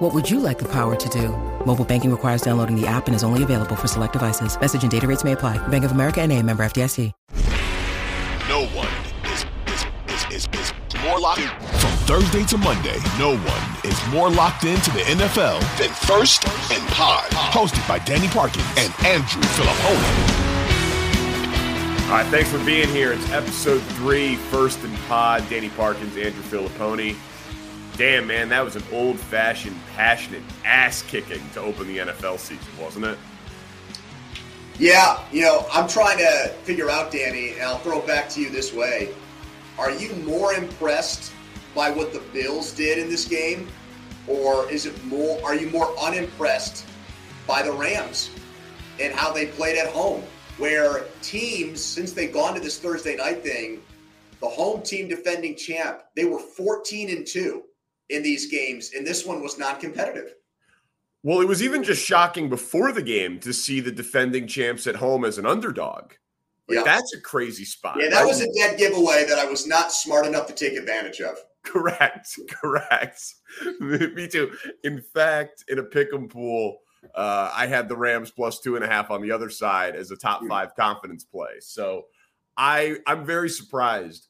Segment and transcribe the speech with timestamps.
[0.00, 1.28] What would you like the power to do?
[1.66, 4.58] Mobile banking requires downloading the app and is only available for select devices.
[4.58, 5.58] Message and data rates may apply.
[5.68, 7.12] Bank of America and a member FDIC.
[8.48, 8.88] No one
[9.30, 14.30] is, is, is, is, is more locked From Thursday to Monday, no one is more
[14.30, 17.28] locked into the NFL than First and Pod.
[17.32, 20.40] Hosted by Danny Parkins and Andrew Fillipponi.
[22.06, 23.12] All right, thanks for being here.
[23.12, 25.46] It's episode three, First and Pod.
[25.50, 27.16] Danny Parkins, Andrew Fillipponi.
[28.00, 32.66] Damn, man, that was an old fashioned, passionate ass kicking to open the NFL season,
[32.80, 33.18] wasn't it?
[34.78, 38.40] Yeah, you know, I'm trying to figure out, Danny, and I'll throw it back to
[38.40, 39.10] you this way.
[39.78, 41.30] Are you more impressed
[41.74, 43.68] by what the Bills did in this game,
[44.26, 45.38] or is it more?
[45.44, 46.86] Are you more unimpressed
[47.46, 48.30] by the Rams
[48.98, 50.22] and how they played at home?
[50.56, 53.82] Where teams, since they've gone to this Thursday night thing,
[54.40, 57.64] the home team defending champ, they were 14 and two
[58.10, 60.34] in these games, and this one was non-competitive.
[61.22, 64.96] Well, it was even just shocking before the game to see the defending champs at
[64.96, 66.12] home as an underdog.
[66.68, 66.82] Like, yeah.
[66.84, 67.96] That's a crazy spot.
[67.98, 68.26] Yeah, that right?
[68.26, 71.36] was a dead giveaway that I was not smart enough to take advantage of.
[71.62, 72.38] Correct.
[72.48, 73.34] Correct.
[73.80, 74.52] Me too.
[74.84, 76.78] In fact, in a pick 'em pool,
[77.14, 80.10] uh, I had the Rams plus two and a half on the other side as
[80.10, 80.48] a top hmm.
[80.48, 81.60] five confidence play.
[81.60, 82.06] So
[82.56, 84.28] I I'm very surprised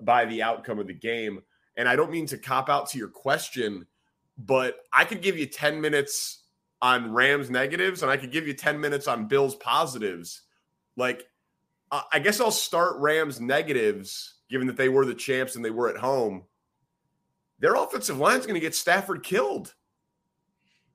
[0.00, 1.42] by the outcome of the game.
[1.78, 3.86] And I don't mean to cop out to your question,
[4.36, 6.42] but I could give you 10 minutes
[6.82, 10.42] on Rams negatives and I could give you 10 minutes on Bills positives.
[10.96, 11.26] Like,
[12.12, 15.88] I guess I'll start Rams negatives, given that they were the champs and they were
[15.88, 16.42] at home.
[17.60, 19.74] Their offensive line is going to get Stafford killed.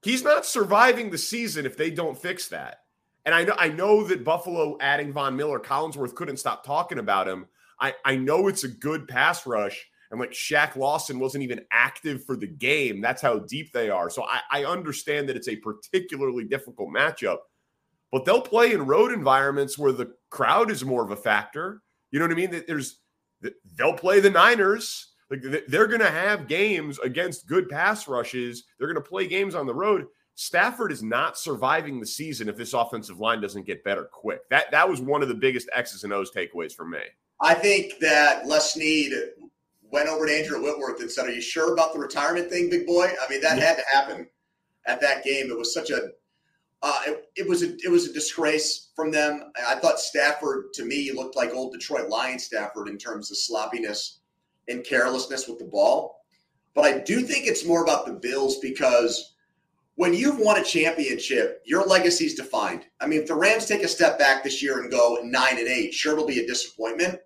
[0.04, 2.82] He's not surviving the season if they don't fix that.
[3.26, 7.28] And I know I know that Buffalo adding Von Miller, Collinsworth couldn't stop talking about
[7.28, 7.48] him.
[7.80, 12.24] I, I know it's a good pass rush, and like Shaq Lawson wasn't even active
[12.24, 13.02] for the game.
[13.02, 14.12] That's how deep they are.
[14.12, 17.40] So I, I understand that it's a particularly difficult matchup,
[18.12, 21.82] but they'll play in road environments where the crowd is more of a factor.
[22.12, 22.52] You know what I mean?
[22.52, 23.00] That there's
[23.76, 25.14] they'll play the Niners.
[25.32, 28.66] Like they're going to have games against good pass rushes.
[28.78, 30.06] They're going to play games on the road.
[30.36, 34.48] Stafford is not surviving the season if this offensive line doesn't get better quick.
[34.52, 37.00] That that was one of the biggest X's and O's takeaways for me.
[37.42, 39.12] I think that Les Snead
[39.94, 42.86] went over to Andrew Whitworth and said, "Are you sure about the retirement thing, big
[42.86, 43.66] boy?" I mean, that yeah.
[43.66, 44.28] had to happen
[44.86, 45.50] at that game.
[45.50, 46.10] It was such a
[46.82, 49.52] uh, it, it, was a it was a disgrace from them.
[49.68, 54.20] I thought Stafford to me looked like old Detroit Lions Stafford in terms of sloppiness
[54.68, 56.20] and carelessness with the ball.
[56.74, 59.36] But I do think it's more about the Bills because
[59.96, 62.86] when you've won a championship, your legacy is defined.
[63.00, 65.68] I mean, if the Rams take a step back this year and go nine and
[65.68, 67.20] eight, sure it'll be a disappointment.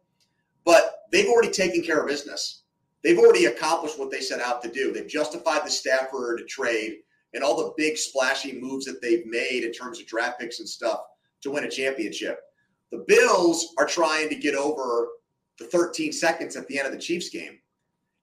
[1.12, 2.64] They've already taken care of business.
[3.04, 4.92] They've already accomplished what they set out to do.
[4.92, 6.98] They've justified the Stafford trade
[7.34, 10.68] and all the big splashy moves that they've made in terms of draft picks and
[10.68, 11.02] stuff
[11.42, 12.42] to win a championship.
[12.92, 15.10] The Bills are trying to get over
[15.60, 17.60] the 13 seconds at the end of the Chiefs game.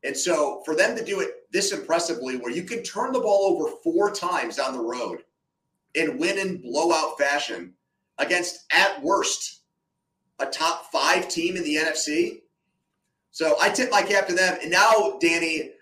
[0.05, 3.57] And so for them to do it this impressively, where you can turn the ball
[3.57, 5.23] over four times down the road
[5.95, 7.73] and win in blowout fashion
[8.19, 9.63] against, at worst,
[10.41, 12.41] a top five team in the NFC.
[13.35, 14.59] So I tip my cap to them.
[14.63, 15.73] And now, Danny,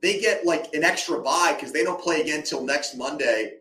[0.00, 3.58] they get like an extra bye because they don't play again till next Monday.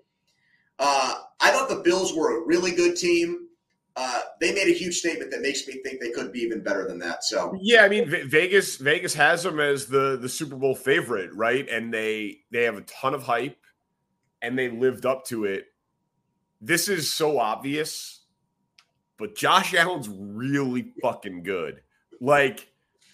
[0.79, 3.49] Uh, I thought the Bills were a really good team.
[3.95, 6.87] Uh, they made a huge statement that makes me think they could be even better
[6.87, 7.25] than that.
[7.25, 11.67] So yeah, I mean Vegas Vegas has them as the the Super Bowl favorite, right?
[11.69, 13.57] And they they have a ton of hype,
[14.41, 15.65] and they lived up to it.
[16.61, 18.21] This is so obvious
[19.21, 21.81] but Josh Allen's really fucking good.
[22.19, 22.70] Like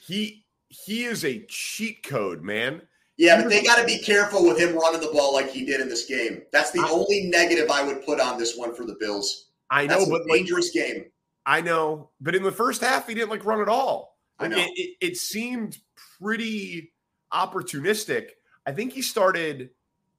[0.07, 2.81] he he is a cheat code, man.
[3.17, 5.81] Yeah, but they got to be careful with him running the ball like he did
[5.81, 6.43] in this game.
[6.51, 9.49] That's the I, only negative I would put on this one for the Bills.
[9.71, 11.05] I know, That's but dangerous like, game.
[11.45, 14.17] I know, but in the first half, he didn't like run at all.
[14.37, 14.57] I know.
[14.57, 15.79] It, it, it seemed
[16.21, 16.93] pretty
[17.33, 18.29] opportunistic.
[18.67, 19.71] I think he started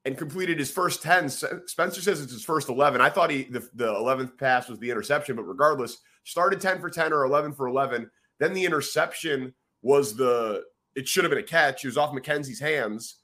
[0.04, 1.28] and completed his first 10.
[1.28, 3.00] Spencer says it's his first 11.
[3.00, 6.90] I thought he the, the 11th pass was the interception, but regardless, started 10 for
[6.90, 8.10] 10 or 11 for 11.
[8.40, 10.64] Then the interception was the
[10.94, 11.84] it should have been a catch.
[11.84, 13.16] It was off McKenzie's hands.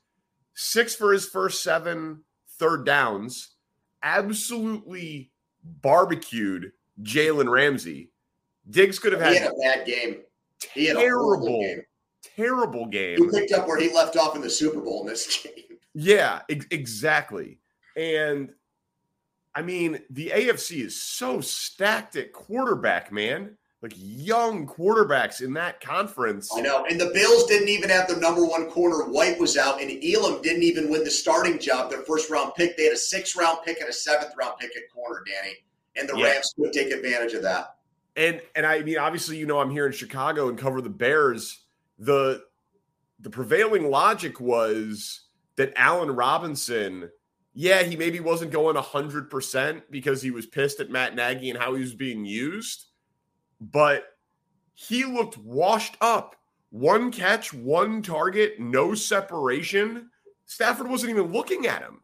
[0.55, 2.23] Six for his first seven
[2.59, 3.57] third downs.
[4.03, 6.73] Absolutely barbecued
[7.03, 8.11] Jalen Ramsey.
[8.71, 10.21] Diggs could have had, he had a bad game.
[10.73, 11.83] He had terrible, game.
[12.37, 13.19] terrible game.
[13.19, 15.79] He picked up where he left off in the Super Bowl in this game.
[15.95, 17.59] Yeah, ex- exactly.
[17.97, 18.51] And
[19.55, 23.57] I mean, the AFC is so stacked at quarterback, man.
[23.85, 26.51] Like young quarterbacks in that conference.
[26.57, 26.87] I know.
[26.87, 29.05] And the Bills didn't even have their number one corner.
[29.11, 32.79] White was out, and Elam didn't even win the starting job, their first round pick.
[32.79, 35.57] They had a sixth round pick and a seventh round pick at corner, Danny.
[35.97, 36.31] And the Yeah.
[36.33, 37.77] Rams could take advantage of that.
[38.17, 41.67] And and I mean, obviously, you know, I'm here in Chicago and cover the Bears.
[41.99, 42.43] The
[43.21, 45.27] the prevailing logic was
[45.57, 47.11] that Allen Robinson,
[47.53, 51.59] yeah, he maybe wasn't going hundred percent because he was pissed at Matt Nagy and
[51.59, 52.87] how he was being used,
[53.73, 54.05] but
[54.75, 56.37] he looked washed up.
[56.71, 60.11] One catch, one target, no separation.
[60.47, 62.01] Stafford wasn't even looking at him.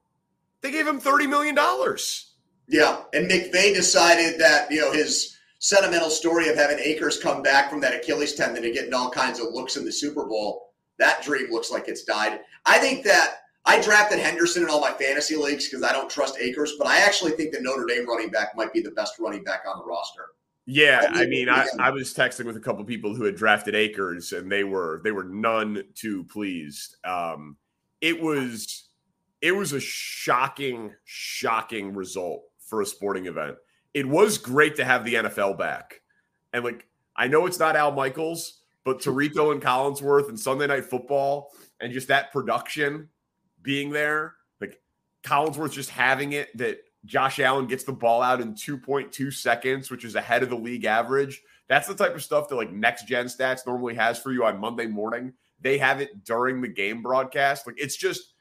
[0.61, 1.57] They gave him $30 million.
[2.69, 3.03] Yeah.
[3.13, 7.81] And McVay decided that, you know, his sentimental story of having Akers come back from
[7.81, 11.51] that Achilles tendon and getting all kinds of looks in the Super Bowl, that dream
[11.51, 12.41] looks like it's died.
[12.65, 16.39] I think that I drafted Henderson in all my fantasy leagues because I don't trust
[16.39, 19.45] Akers, but I actually think the Notre Dame running back might be the best running
[19.45, 20.29] back on the roster.
[20.67, 21.67] Yeah, I mean, I.
[21.79, 25.11] I was texting with a couple people who had drafted Akers, and they were they
[25.11, 26.97] were none too pleased.
[27.05, 27.57] Um,
[28.01, 28.89] it was
[29.41, 33.57] it was a shocking, shocking result for a sporting event.
[33.95, 36.03] It was great to have the NFL back,
[36.53, 36.87] and like
[37.17, 41.93] I know it's not Al Michaels, but Tirico and Collinsworth and Sunday Night Football, and
[41.93, 43.09] just that production
[43.63, 44.81] being there, like
[45.25, 50.05] Collinsworth just having it that Josh Allen gets the ball out in 2.2 seconds, which
[50.05, 51.41] is ahead of the league average.
[51.69, 54.59] That's the type of stuff that like next gen stats normally has for you on
[54.61, 55.33] Monday morning.
[55.61, 57.67] They have it during the game broadcast.
[57.67, 58.35] Like it's just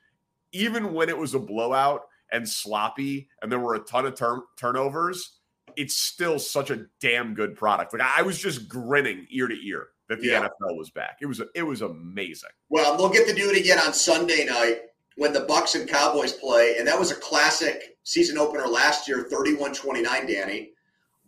[0.52, 2.02] even when it was a blowout
[2.32, 5.38] and sloppy and there were a ton of turn- turnovers,
[5.78, 7.94] it's still such a damn good product.
[7.94, 10.48] Like I was just grinning ear to ear that the Yeah.
[10.48, 11.20] NFL was back.
[11.22, 12.50] It was it was amazing.
[12.70, 14.80] Well, they'll get to do it again on Sunday night
[15.20, 19.28] when the Bucks and Cowboys play, and that was a classic season opener last year,
[19.30, 20.72] 31-29, Danny.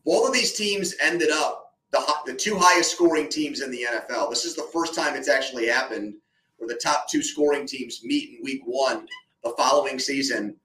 [0.06, 4.30] Both of these teams ended up the the two highest scoring teams in the NFL.
[4.30, 6.14] This is the first time it's actually happened
[6.56, 9.06] where the top two scoring teams meet in week 1
[9.44, 10.56] the following season.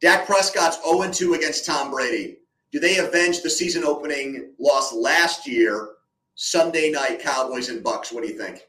[0.00, 2.38] Dak Prescott's 0-2 against Tom Brady.
[2.70, 5.88] Do they avenge the season opening loss last year?
[6.36, 8.12] Sunday night Cowboys and Bucks.
[8.12, 8.68] What do you think?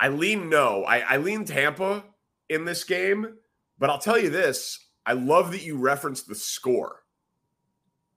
[0.00, 0.82] I lean no.
[0.84, 2.04] I, I lean Tampa
[2.50, 3.34] in this game,
[3.78, 4.88] but I'll tell you this.
[5.06, 7.04] I love that you referenced the score.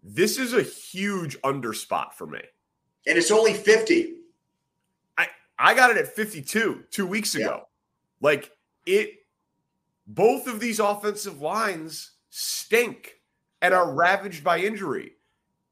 [0.04, 2.42] This is a huge underspot for me.
[3.08, 4.16] And it's only 50.
[5.18, 5.28] I
[5.58, 7.46] I got it at 52 two weeks Yeah.
[7.46, 7.64] ago.
[8.20, 8.52] Like
[8.86, 9.12] it,
[10.08, 13.14] both of these offensive lines stink
[13.62, 15.14] and are ravaged by injury.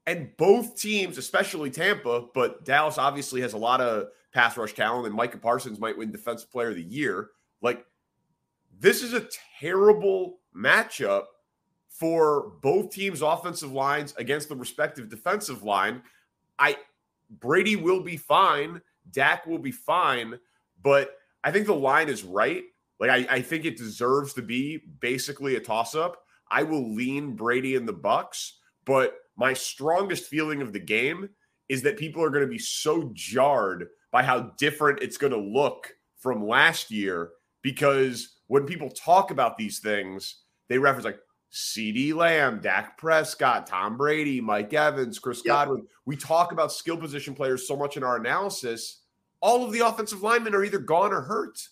[0.06, 5.06] And both teams, especially Tampa, but Dallas obviously has a lot of pass rush talent,
[5.06, 7.28] and Micah Parsons might win Defensive Player of the Year.
[7.60, 7.84] Like,
[8.82, 9.28] this is a
[9.60, 11.26] terrible matchup
[11.88, 16.02] for both teams' offensive lines against the respective defensive line.
[16.58, 16.76] I
[17.30, 18.82] Brady will be fine.
[19.12, 20.38] Dak will be fine,
[20.82, 21.14] but
[21.44, 22.64] I think the line is right.
[22.98, 26.16] Like I, I think it deserves to be basically a toss-up.
[26.50, 31.30] I will lean Brady in the Bucks, but my strongest feeling of the game
[31.68, 35.38] is that people are going to be so jarred by how different it's going to
[35.38, 37.30] look from last year
[37.62, 41.18] because when people talk about these things, they reference like
[41.50, 45.46] CeeDee Lamb, Dak Prescott, Tom Brady, Mike Evans, Chris Yep.
[45.46, 45.86] Godwin.
[46.04, 49.04] We talk about skill position players so much in our analysis.
[49.40, 51.66] All of the offensive linemen are either gone or hurt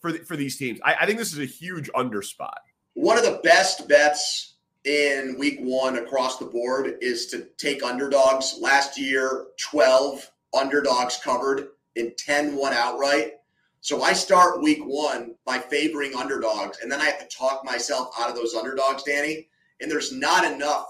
[0.00, 0.80] for the, for these teams.
[0.84, 2.58] I, I think this is a huge underspot.
[2.94, 8.58] One of the best bets in week one across the board is to take underdogs.
[8.60, 13.34] Last year, 12 underdogs covered in 10 won outright.
[13.84, 18.14] So I start week one by favoring underdogs, and then I have to talk myself
[18.18, 19.46] out of those underdogs, Danny.
[19.82, 20.86] And there's not enough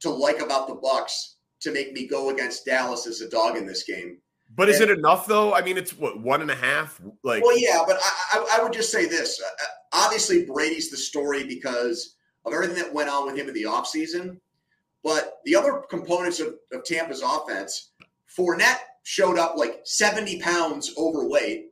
[0.00, 3.66] to like about the Bucks to make me go against Dallas as a dog in
[3.66, 4.22] this game.
[4.56, 4.84] But is Yeah.
[4.84, 5.52] it enough though?
[5.52, 6.98] I mean, it's what one and a half.
[7.24, 9.38] Like, Well, yeah, but I, I, I would just say this.
[9.38, 12.16] Uh, uh, obviously, Brady's the story because
[12.46, 14.40] of everything that went on with him in the offseason.
[15.02, 17.90] But the other components of, of Tampa's offense,
[18.34, 21.66] Fournette showed up like 70 pounds overweight.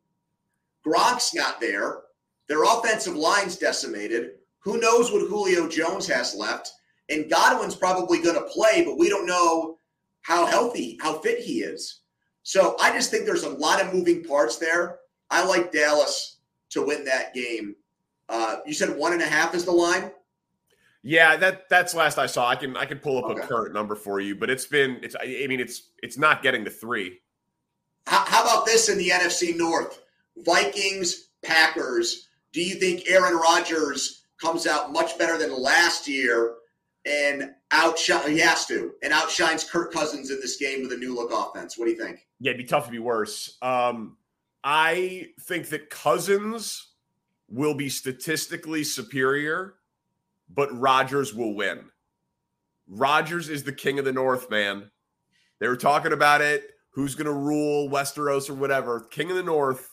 [0.87, 2.01] Gronk's not there.
[2.49, 4.33] Their offensive line's decimated.
[4.61, 6.71] Who knows what Julio Jones has left?
[7.09, 9.79] And Godwin's probably going to play, but we don't know
[10.23, 12.01] how healthy, how fit he is.
[12.43, 14.99] So I just think there's a lot of moving parts there.
[15.31, 16.39] I like Dallas
[16.71, 17.77] to win that game.
[18.29, 20.11] Uh, you said one and a half is the line.
[21.05, 22.49] Yeah, that that's last I saw.
[22.49, 23.43] I can I can pull up Okay.
[23.43, 26.65] a current number for you, but it's been it's I mean it's it's not getting
[26.65, 27.19] to three.
[28.07, 30.01] How, how about this in the NFC North?
[30.39, 32.29] Vikings, Packers.
[32.53, 36.55] Do you think Aaron Rodgers comes out much better than last year
[37.07, 38.31] and outshine?
[38.31, 41.79] He has to and outshines Kirk Cousins in this game with a new look offense.
[41.79, 42.27] What do you think?
[42.41, 43.57] Yeah, it'd be tough to be worse.
[43.63, 44.17] Um,
[44.65, 46.93] I think that Cousins
[47.49, 49.75] will be statistically superior,
[50.49, 51.85] but Rodgers will win.
[52.89, 54.91] Rodgers is the king of the North, man.
[55.61, 56.65] They were talking about it.
[56.91, 59.01] Who's going to rule Westeros or whatever?
[59.01, 59.92] King of the North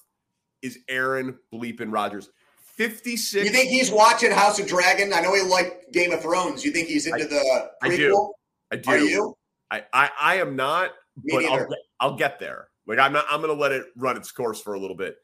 [0.61, 2.29] is Aaron bleeping Rodgers.
[2.75, 3.45] 56.
[3.45, 5.11] You think he's watching House of Dragon?
[5.13, 6.63] I know he liked Game of Thrones.
[6.63, 7.97] You think he's into I- the I prequel?
[7.97, 8.33] do.
[8.71, 8.89] I do.
[8.91, 9.37] Are you?
[9.71, 10.91] I, I, I am not,
[11.23, 12.69] Me but I'll get, I'll get there.
[12.87, 15.17] Like I'm not I'm going to let it run its course for a little bit.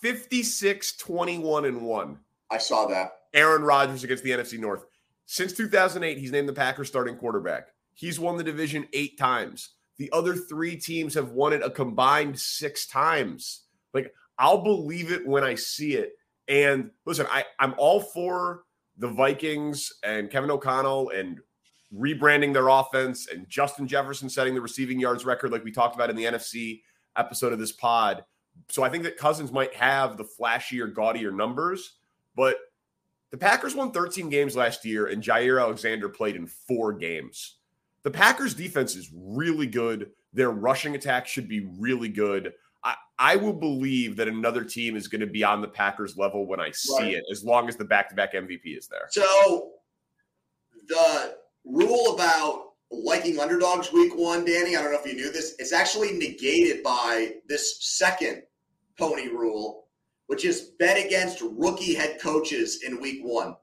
[0.00, 2.18] 56 21 and 1.
[2.50, 3.12] I saw that.
[3.34, 4.84] Aaron Rodgers against the NFC North.
[5.26, 7.68] Since 2008, he's named the Packers starting quarterback.
[7.94, 9.70] He's won the division 8 times.
[9.98, 13.62] The other 3 teams have won it a combined 6 times.
[13.92, 16.12] Like I'll believe it when I see it.
[16.46, 18.62] And listen, I I'm all for
[18.96, 21.40] the Vikings and Kevin O'Connell and
[21.94, 26.10] rebranding their offense and Justin Jefferson setting the receiving yards record, like we talked about
[26.10, 26.82] in the NFC
[27.16, 28.24] episode of this pod.
[28.68, 31.94] So I think that Cousins might have the flashier, gaudier numbers,
[32.34, 32.56] but
[33.30, 37.56] the Packers won 13 games last year, and Jaire Alexander played in four games.
[38.02, 40.10] The Packers defense is really good.
[40.32, 42.52] Their rushing attack should be really good.
[42.84, 46.46] I, I will believe that another team is going to be on the Packers level
[46.46, 47.14] when I see Right.
[47.14, 49.08] it, as long as the back to back MVP is there.
[49.10, 49.72] So
[50.88, 55.54] the rule about liking underdogs week one, Danny, I don't know if you knew this,
[55.58, 58.42] it's actually negated by this second
[58.98, 59.88] pony rule,
[60.28, 63.56] which is bet against rookie head coaches in week one.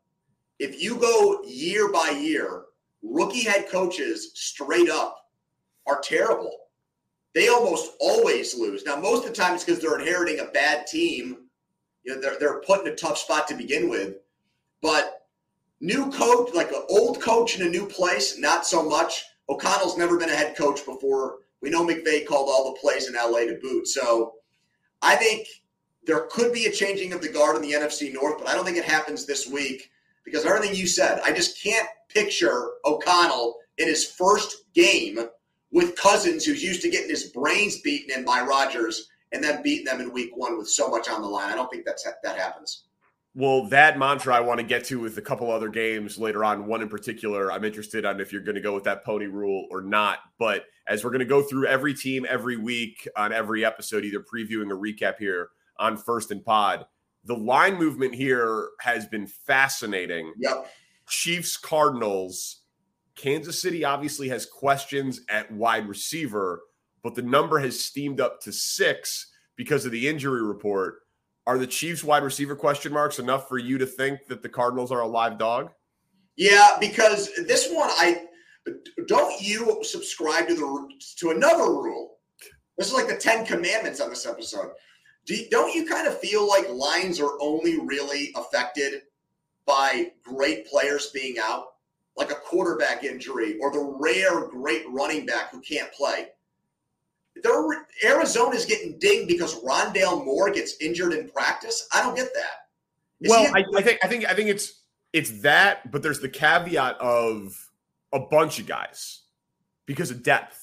[0.59, 2.65] If you go year by year,
[3.01, 5.17] rookie head coaches straight up
[5.87, 6.51] are terrible.
[7.35, 8.85] They almost always lose.
[8.85, 11.37] Now, most of the time it's because they're inheriting a bad team.
[12.03, 14.15] You know, they're, they're put in a tough spot to begin with.
[14.81, 15.27] But
[15.81, 19.25] new coach, like an old coach in a new place, not so much.
[19.49, 21.39] O'Connell's never been a head coach before.
[21.61, 23.87] We know McVay called all the plays in LA to boot.
[23.87, 24.35] So
[25.01, 25.47] I think
[26.05, 28.63] there could be a changing of the guard in the NFC North, but I don't
[28.63, 29.91] think it happens this week
[30.23, 35.19] because everything you said, I just can't picture O'Connell in his first game
[35.71, 39.85] with Cousins, who's used to getting his brains beaten in by Rodgers, and then beating
[39.85, 41.51] them in week one with so much on the line.
[41.51, 42.83] I don't think that's that happens.
[43.37, 46.67] Well, that mantra I want to get to with a couple other games later on.
[46.67, 49.67] One in particular, I'm interested on if you're going to go with that pony rule
[49.69, 50.19] or not.
[50.39, 54.21] But as we're going to go through every team every week on every episode, either
[54.21, 56.85] previewing or recap here on First and Pod,
[57.25, 60.31] the line movement here has been fascinating.
[60.37, 60.71] Yep.
[61.09, 62.61] Chiefs Cardinals.
[63.15, 66.61] Kansas City obviously has questions at wide receiver,
[67.03, 70.99] but the number has steamed up to six because of the injury report.
[71.47, 74.91] Are the Chiefs wide receiver question marks enough for you to think that the Cardinals
[74.91, 75.69] are a live dog?
[76.35, 78.23] Yeah, because this one, I
[79.07, 82.17] don't you subscribe to the to another rule.
[82.77, 84.71] This is like the Ten Commandments on this episode.
[85.25, 89.03] Do don't you kind of feel like lines are only really affected
[89.65, 91.65] by great players being out,
[92.17, 96.29] like a quarterback injury or the rare great running back who can't play?
[97.43, 101.87] They're, Arizona's getting dinged because Rondale Moore gets injured in practice.
[101.93, 102.67] I don't get that.
[103.21, 104.81] Is well, he- I, I think I think I think it's
[105.13, 107.57] it's that, but there's the caveat of
[108.13, 109.21] a bunch of guys
[109.85, 110.61] because of depth.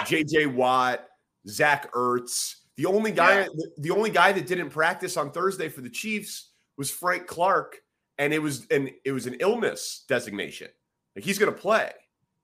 [0.00, 1.06] JJ Watt,
[1.48, 2.56] Zach Ertz.
[2.76, 3.46] The only guy, Yeah.
[3.54, 7.78] the, the only guy that didn't practice on Thursday for the Chiefs was Frank Clark,
[8.18, 10.68] and it was an it was an illness designation.
[11.18, 11.90] Like he's going to play,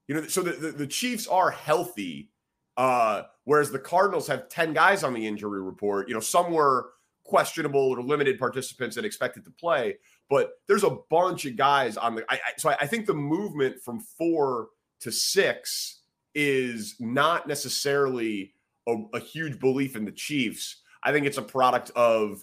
[0.09, 0.27] you know.
[0.27, 2.31] So the, the the Chiefs are healthy,
[2.77, 6.09] uh, whereas the Cardinals have ten guys on the injury report.
[6.09, 6.91] You know, some were
[7.25, 9.97] questionable or limited participants that expected to play,
[10.29, 12.25] but there's a bunch of guys on the.
[12.29, 14.71] I, I, so I, I think the movement from four
[15.03, 16.01] to six
[16.35, 18.55] is not necessarily
[18.89, 20.83] a, a huge belief in the Chiefs.
[21.05, 22.43] I think it's a product of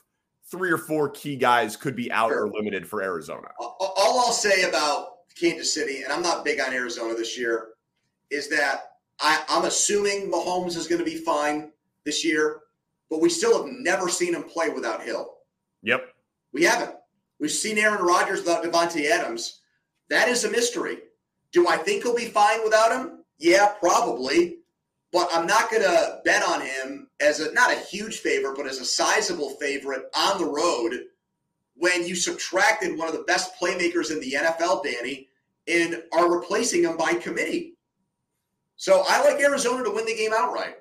[0.49, 2.45] three or four key guys could be out Sure.
[2.45, 3.49] or limited for Arizona.
[3.59, 5.07] all I'll say about
[5.41, 7.69] Kansas City, and I'm not big on Arizona this year,
[8.29, 11.71] is that I, I'm assuming Mahomes is going to be fine
[12.05, 12.59] this year,
[13.09, 15.33] but we still have never seen him play without Hill.
[15.83, 16.13] Yep.
[16.53, 16.95] We haven't.
[17.39, 19.61] We've seen Aaron Rodgers without Davante Adams.
[20.09, 20.99] That is a mystery.
[21.51, 23.23] Do I think he'll be fine without him?
[23.39, 24.57] Yeah, probably.
[25.11, 28.67] But I'm not going to bet on him as a not a huge favorite, but
[28.67, 31.07] as a sizable favorite on the road
[31.75, 35.29] when you subtracted one of the best playmakers in the NFL, Danny,
[35.71, 37.77] and are replacing him by committee.
[38.75, 40.75] So I like Arizona to win the game outright.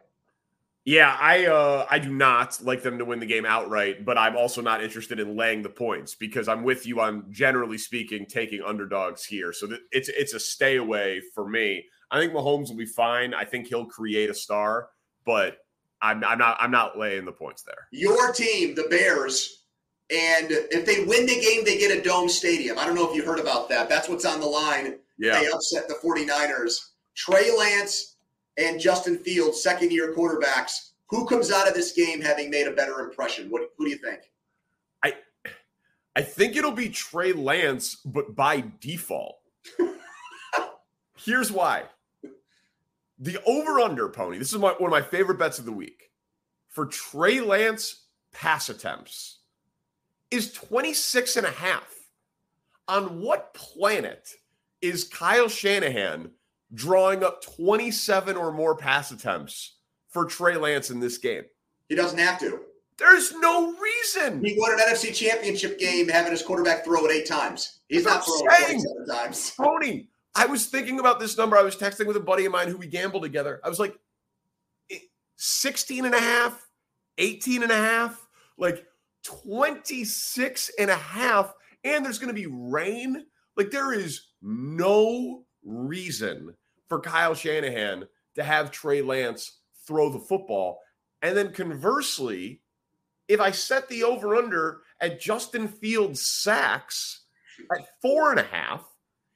[0.84, 4.36] Yeah, I uh I do not like them to win the game outright, but I'm
[4.36, 8.62] also not interested in laying the points because I'm with you on generally speaking taking
[8.62, 9.52] underdogs here.
[9.52, 11.84] So th- it's it's a stay away for me.
[12.10, 13.34] I think Mahomes will be fine.
[13.34, 14.88] I think he'll create a star,
[15.26, 15.58] but
[16.02, 17.88] I'm, I'm not I'm not laying the points there.
[17.92, 19.59] Your team, the Bears,
[20.10, 22.78] and if they win the game, they get a dome stadium.
[22.78, 23.88] I don't know if you heard about that.
[23.88, 24.98] That's what's on the line.
[25.18, 25.38] Yeah.
[25.38, 26.88] They upset the 49ers.
[27.14, 28.16] Trey Lance
[28.56, 30.90] and Justin Fields, second year quarterbacks.
[31.10, 33.50] Who comes out of this game having made a better impression?
[33.50, 34.20] What who do you think?
[35.02, 35.14] I
[36.16, 39.38] I think it'll be Trey Lance, but by default.
[41.16, 41.84] Here's why.
[43.18, 44.38] The over-under pony.
[44.38, 46.10] This is my, one of my favorite bets of the week.
[46.68, 49.39] For Trey Lance pass attempts
[50.30, 51.94] is 26 and a half.
[52.88, 54.28] On what planet
[54.80, 56.30] is Kyle Shanahan
[56.74, 59.76] drawing up 27 or more pass attempts
[60.08, 61.44] for Trey Lance in this game.
[61.88, 62.60] He doesn't have to.
[62.98, 64.44] There's no reason.
[64.44, 67.80] He won an NFC championship game having his quarterback throw it eight times.
[67.88, 69.54] He's not throwing it 27 times.
[69.56, 71.56] Tony, I was thinking about this number.
[71.56, 73.60] I was texting with a buddy of mine who we gambled together.
[73.64, 73.96] I was like,
[74.90, 74.98] eh,
[75.36, 76.68] 16 and a half,
[77.18, 78.26] 18 and a half,
[78.58, 78.84] like
[79.24, 81.54] 26 and a half.
[81.84, 83.26] And there's going to be rain.
[83.56, 86.54] Like there is no reason
[86.88, 90.80] for Kyle Shanahan to have Trey Lance throw the football.
[91.22, 92.60] And then conversely,
[93.28, 97.24] if I set the over under at Justin Fields sacks
[97.76, 98.84] at four and a half,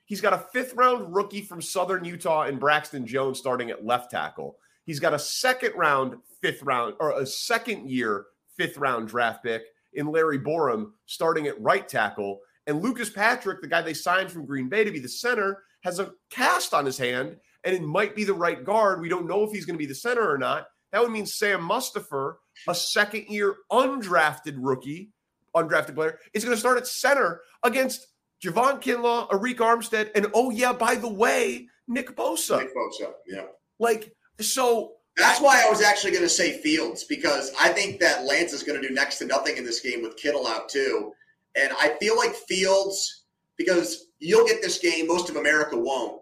[0.04, 4.10] he's got a fifth round rookie from Southern Utah and Braxton Jones starting at left
[4.10, 4.56] tackle.
[4.84, 8.26] He's got a second round, fifth round, or a second year,
[8.56, 9.62] fifth round draft pick
[9.94, 12.40] in Larry Borom starting at right tackle.
[12.66, 15.98] And Lucas Patrick, the guy they signed from Green Bay to be the center, has
[15.98, 19.00] a cast on his hand and it might be the right guard.
[19.00, 20.66] We don't know if he's going to be the center or not.
[20.92, 22.34] That would mean Sam Mustipher,
[22.68, 25.10] a second year undrafted rookie,
[25.56, 28.06] undrafted player, is going to start at center against
[28.42, 32.58] Javon Kinlaw, Arik Armstead, and oh, yeah, by the way, Nick Bosa.
[32.58, 33.44] Nick Bosa, yeah.
[33.78, 34.92] Like, so.
[35.16, 38.64] That's why I was actually going to say Fields because I think that Lance is
[38.64, 41.12] going to do next to nothing in this game with Kittle out, too.
[41.54, 43.24] And I feel like Fields
[43.56, 45.06] because you'll get this game.
[45.06, 46.20] Most of America won't.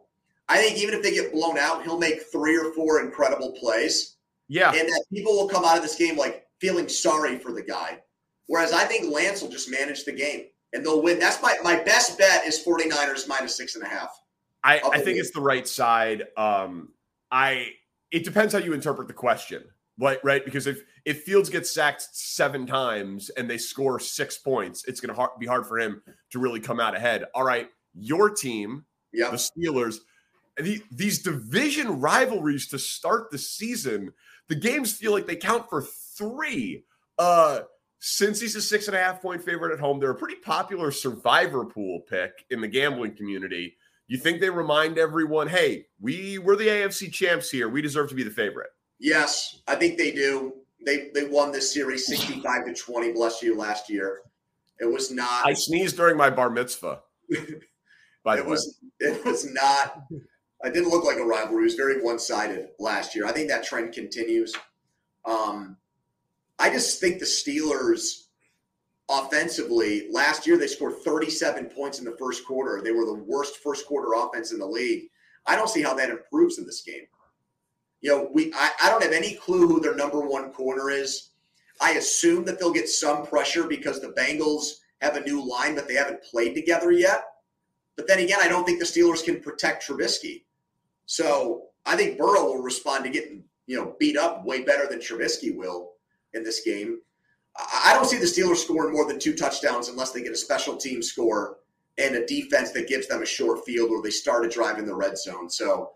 [0.49, 4.17] I think even if they get blown out, he'll make three or four incredible plays.
[4.49, 4.71] Yeah.
[4.71, 8.01] And that people will come out of this game like feeling sorry for the guy.
[8.47, 11.19] Whereas I think Lance will just manage the game and they'll win.
[11.19, 14.21] That's my, my best bet is 49ers minus six and a half.
[14.65, 16.25] I, I think it's the right side.
[16.37, 16.91] Um,
[17.31, 17.71] I
[18.13, 19.65] it depends how you interpret the question.
[19.99, 20.45] Right, right?
[20.45, 25.15] Because if if Fields gets sacked seven times and they score six points, it's going
[25.15, 27.25] to be hard for him to really come out ahead.
[27.35, 29.97] All right, your team, the Steelers,
[30.57, 34.13] the, these division rivalries to start the season,
[34.49, 36.85] the games feel like they count for three.
[37.19, 37.61] Uh,
[38.01, 40.91] since he's a six and a half point favorite at home, they're a pretty popular
[40.91, 43.77] survivor pool pick in the gambling community.
[44.09, 47.69] You think they remind everyone, hey, we were the AFC champs here.
[47.69, 48.71] We deserve to be the favorite.
[48.99, 50.53] Yes, I think they do.
[50.85, 54.23] They they won this series 65 to 20, bless you, last year.
[54.81, 57.01] It was not I sneezed during my bar mitzvah.
[58.25, 59.11] By it was way.
[59.13, 60.05] it was not
[60.65, 61.63] it didn't look like a rivalry.
[61.63, 63.27] It was very one-sided last year.
[63.27, 64.55] I think that trend continues.
[65.25, 65.77] Um,
[66.59, 68.22] I just think the Steelers
[69.13, 72.81] offensively last year they scored 37 points in the first quarter.
[72.83, 75.05] They were the worst first quarter offense in the league.
[75.47, 77.07] I don't see how that improves in this game
[78.03, 81.31] you know, we I, I don't have any clue who their number one corner is.
[81.81, 85.89] I assume that they'll get some pressure because the Bengals have a new line, but
[85.89, 87.25] they haven't played together yet.
[87.97, 90.43] But then again, I don't think the Steelers can protect Trubisky.
[91.07, 94.99] So I think Burrow will respond to getting, you know, beat up way better than
[94.99, 95.93] Trubisky will
[96.35, 97.01] in this game.
[97.57, 100.77] I don't see the Steelers scoring more than two touchdowns unless they get a special
[100.77, 101.59] team score
[101.99, 104.87] and a defense that gives them a short field or they start a drive in
[104.87, 105.51] the red zone.
[105.51, 105.91] So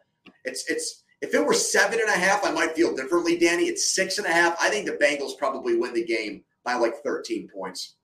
[0.44, 3.64] it's it's if it were seven and a half, I might feel differently, Danny.
[3.64, 4.56] It's six and a half.
[4.60, 7.94] I think the Bengals probably win the game by like 13 points.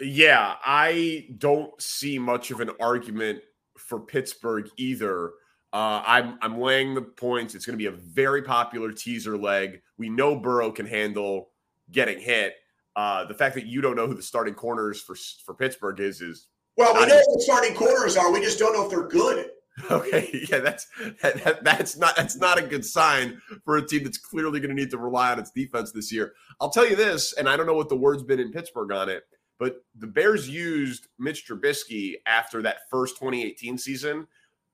[0.00, 3.42] Yeah, I don't see much of an argument
[3.76, 5.32] for Pittsburgh either.
[5.72, 7.54] Uh, I'm I'm laying the points.
[7.54, 9.82] It's going to be a very popular teaser leg.
[9.98, 11.50] We know Burrow can handle
[11.90, 12.54] getting hit.
[12.98, 16.20] Uh, the fact that you don't know who the starting corners for for Pittsburgh is
[16.20, 18.32] is well, we know who the starting corners are.
[18.32, 19.50] We just don't know if they're good.
[19.92, 20.88] Okay, yeah, that's
[21.22, 24.70] that, that, that's not that's not a good sign for a team that's clearly going
[24.70, 26.32] to need to rely on its defense this year.
[26.60, 29.08] I'll tell you this, and I don't know what the word's been in Pittsburgh on
[29.08, 29.22] it.
[29.60, 34.26] but the Bears used Mitch Trubisky after that first 2018 season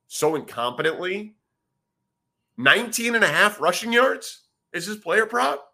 [0.06, 1.34] so incompetently.
[2.56, 5.68] 19 and a half rushing yards is his player prop.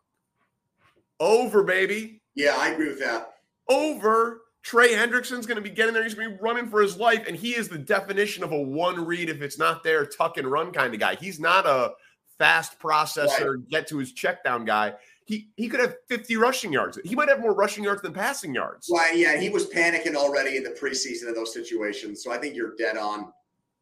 [1.21, 2.20] Over, baby.
[2.35, 3.35] Yeah, I agree with that.
[3.69, 4.43] Over.
[4.62, 6.03] Trey Hendrickson's going to be getting there.
[6.03, 7.25] He's going to be running for his life.
[7.27, 10.47] And he is the definition of a one read, if it's not there, tuck and
[10.47, 11.14] run kind of guy.
[11.14, 11.93] He's not a
[12.38, 13.69] fast processor, right.
[13.69, 14.95] get to his check down guy.
[15.25, 16.99] He, he could have 50 rushing yards.
[17.05, 18.90] He might have more rushing yards than passing yards.
[18.93, 19.16] Right.
[19.16, 19.38] Yeah.
[19.38, 22.23] He was panicking already in the preseason of those situations.
[22.23, 23.33] So I think you're dead on.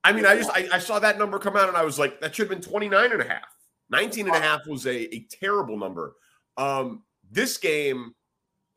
[0.05, 2.21] I mean, I just I, I, saw that number come out and I was like,
[2.21, 3.43] that should have been 29 and a half.
[3.91, 6.15] 19 and a half was a, a terrible number.
[6.57, 8.15] Um, this game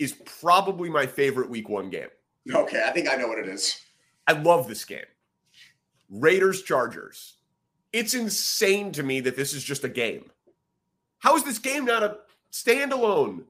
[0.02, 2.10] is probably my favorite week one game.
[2.52, 3.80] Okay, I think I know what it is.
[4.28, 5.06] I love this game.
[6.10, 7.36] Raiders Chargers.
[7.94, 10.32] It's insane to me that this is just a game.
[11.20, 12.18] How is this game not a
[12.52, 13.44] standalone,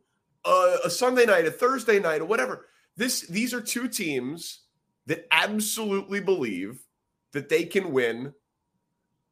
[0.44, 2.66] uh, a Sunday night, a Thursday night, or whatever?
[2.98, 4.60] This these are two teams
[5.06, 6.86] that absolutely believe
[7.32, 8.34] that they can win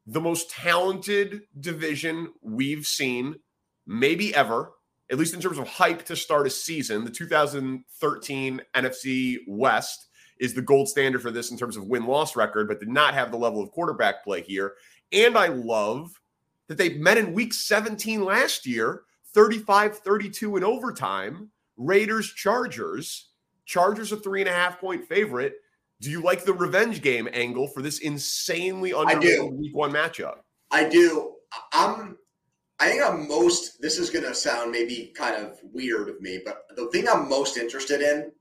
[0.08, 3.36] the most talented division we've seen,
[3.86, 4.72] maybe ever,
[5.12, 7.04] at least in terms of hype to start a season.
[7.04, 10.08] The 2013 NFC West
[10.40, 13.14] is the gold standard for this in terms of win loss record, but did not
[13.14, 14.76] have the level of quarterback play here.
[15.12, 16.12] And I love
[16.68, 21.50] that they met in week 17 last year, 35 32 in overtime.
[21.78, 23.28] Raiders, Chargers.
[23.66, 25.56] Chargers a three and a half point favorite.
[26.02, 30.38] Do you like the revenge game angle for this insanely underrated week one matchup?
[30.72, 31.36] I do.
[31.74, 32.18] I'm
[32.80, 36.66] I think I'm most this is gonna sound maybe kind of weird of me, but
[36.76, 38.32] the thing I'm most interested in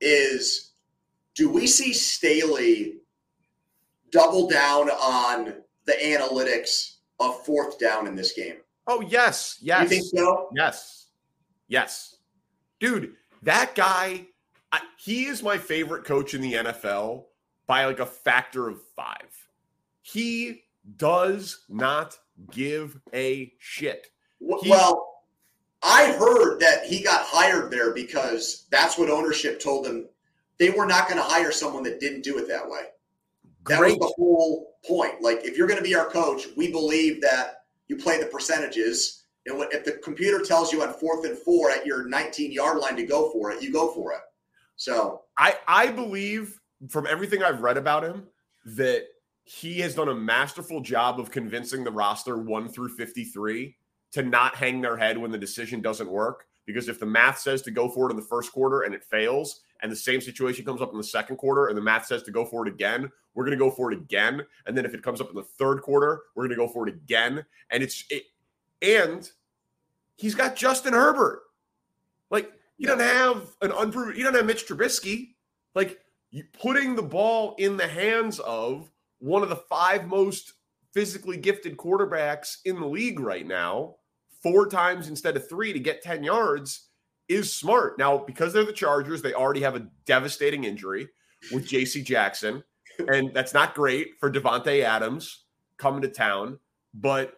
[0.00, 0.72] is
[1.34, 2.98] do we see Staley
[4.10, 8.56] double down on the analytics of fourth down in this game?
[8.86, 9.82] Oh yes, yes.
[9.82, 10.48] You think so?
[10.54, 11.08] Yes,
[11.68, 12.16] yes,
[12.78, 13.14] dude.
[13.42, 14.26] That guy
[14.72, 17.24] I, he is my favorite coach in the NFL
[17.66, 19.48] by like a factor of five.
[20.02, 20.62] He
[20.96, 22.16] does not
[22.50, 24.08] give a shit.
[24.62, 25.06] He, well,
[25.82, 30.08] I heard that he got hired there because that's what ownership told him.
[30.58, 32.82] They were not going to hire someone that didn't do it that way.
[33.68, 35.20] That was the whole point.
[35.20, 39.24] Like, if you're going to be our coach, we believe that you play the percentages.
[39.46, 42.96] And if the computer tells you on fourth and four at your 19 yard line
[42.96, 44.20] to go for it, you go for it.
[44.76, 48.26] So I I believe from everything I've read about him
[48.66, 49.04] that
[49.48, 53.76] he has done a masterful job of convincing the roster 1 through 53
[54.12, 57.62] to not hang their head when the decision doesn't work because if the math says
[57.62, 60.64] to go for it in the first quarter and it fails and the same situation
[60.64, 63.10] comes up in the second quarter and the math says to go for it again
[63.34, 65.42] we're going to go for it again and then if it comes up in the
[65.42, 68.24] third quarter we're going to go for it again and it's it,
[68.82, 69.30] and
[70.16, 71.42] he's got Justin Herbert
[72.30, 74.16] like you don't have an unproven.
[74.16, 75.34] You don't have Mitch Trubisky.
[75.74, 80.54] Like you putting the ball in the hands of one of the five most
[80.92, 83.96] physically gifted quarterbacks in the league right now,
[84.42, 86.88] four times instead of three to get ten yards
[87.28, 87.98] is smart.
[87.98, 91.08] Now because they're the Chargers, they already have a devastating injury
[91.52, 92.02] with J.C.
[92.02, 92.62] Jackson,
[93.08, 95.44] and that's not great for Davante Adams
[95.78, 96.58] coming to town.
[96.94, 97.34] But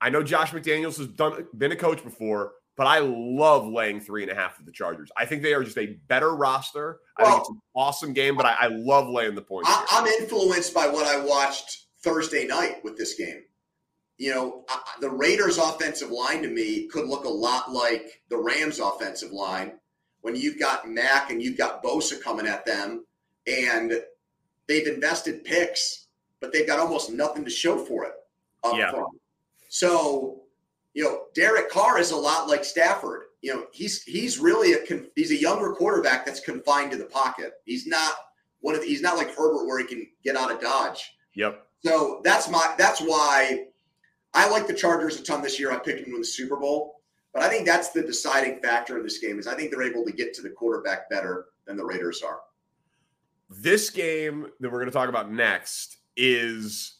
[0.00, 4.22] I know Josh McDaniels has done been a coach before but I love laying three
[4.22, 5.10] and a half of the Chargers.
[5.16, 7.00] I think they are just a better roster.
[7.18, 9.68] I think it's an awesome game, but I, I love laying the points.
[9.70, 13.42] I, am influenced by what I watched Thursday night with this game.
[14.16, 18.38] You know, I, the Raiders' offensive line to me could look a lot like the
[18.38, 19.72] Rams' offensive line
[20.22, 23.04] when you've got Mack and you've got Bosa coming at them,
[23.46, 23.92] and
[24.66, 26.06] they've invested picks,
[26.40, 28.12] but they've got almost nothing to show for it
[28.64, 28.90] up yeah.
[28.90, 29.08] front.
[29.68, 30.41] So
[30.94, 33.22] you know, Derek Carr is a lot like Stafford.
[33.40, 34.78] You know, he's he's really a
[35.16, 37.54] he's a younger quarterback that's confined to the pocket.
[37.64, 38.14] He's not
[38.60, 41.12] one of the, he's not like Herbert where he can get out of dodge.
[41.34, 41.66] Yep.
[41.84, 43.66] So that's my that's why
[44.34, 45.72] I like the Chargers a ton this year.
[45.72, 47.00] I picked them win the Super Bowl,
[47.32, 50.04] but I think that's the deciding factor in this game is I think they're able
[50.04, 52.40] to get to the quarterback better than the Raiders are.
[53.50, 56.98] This game that we're going to talk about next is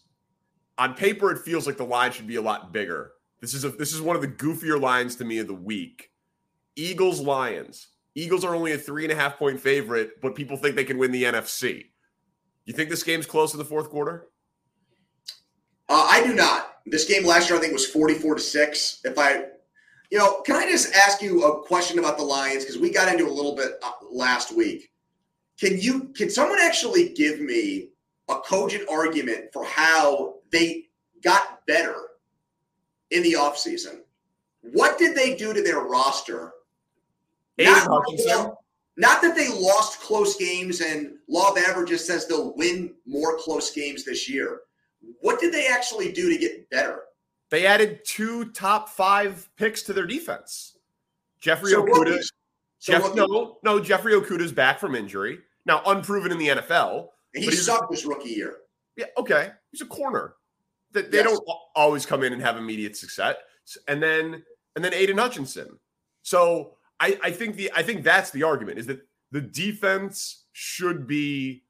[0.78, 3.70] on paper it feels like the line should be a lot bigger this is a
[3.70, 6.11] this is one of the goofier lines to me of the week.
[6.76, 7.88] Eagles Lions.
[8.14, 10.96] Eagles are only a three and a half point favorite, but people think they can
[10.96, 11.87] win the NFC.
[12.64, 14.28] You think this game's close in the fourth quarter?
[15.88, 16.76] Uh, I do not.
[16.87, 19.00] This game last year, I think, was 44 to 6.
[19.05, 19.44] If I,
[20.11, 22.64] you know, can I just ask you a question about the Lions?
[22.64, 24.90] Because we got into a little bit uh, last week.
[25.59, 27.88] Can you, can someone actually give me
[28.28, 30.85] a cogent argument for how they
[31.22, 31.96] got better
[33.12, 34.01] in the offseason.
[34.62, 36.53] What did they do to their roster?
[37.59, 38.53] Hutchinson.
[38.96, 43.70] not that they lost close games and law of averages says they'll win more close
[43.72, 44.61] games this year.
[45.20, 47.03] What did they actually do to get better?
[47.51, 50.79] They added two top five picks to their defense.
[51.40, 52.05] Jeffrey So Okudah.
[52.07, 52.33] rookies.
[52.79, 55.38] So Jeff, no, no, Jeffrey Okudah's back from injury.
[55.66, 57.09] Now, unproven in the NFL.
[57.35, 58.57] he but sucked his rookie year.
[58.96, 59.51] Yeah, okay.
[59.70, 60.35] He's a corner.
[60.92, 61.26] That they Yes.
[61.26, 63.37] don't always come in and have immediate success.
[63.88, 64.42] And then
[64.76, 65.78] and then Aidan Hutchinson.
[66.22, 71.07] So I, I think the I think that's the argument is that the defense should
[71.07, 71.64] be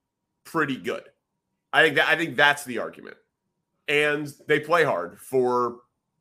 [0.44, 1.04] pretty good.
[1.72, 3.16] I think that I think that's the argument.
[3.88, 5.78] And they play hard for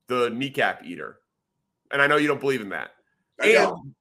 [0.07, 1.19] the kneecap eater.
[1.91, 2.91] And I know you don't believe in that.
[3.43, 3.93] And,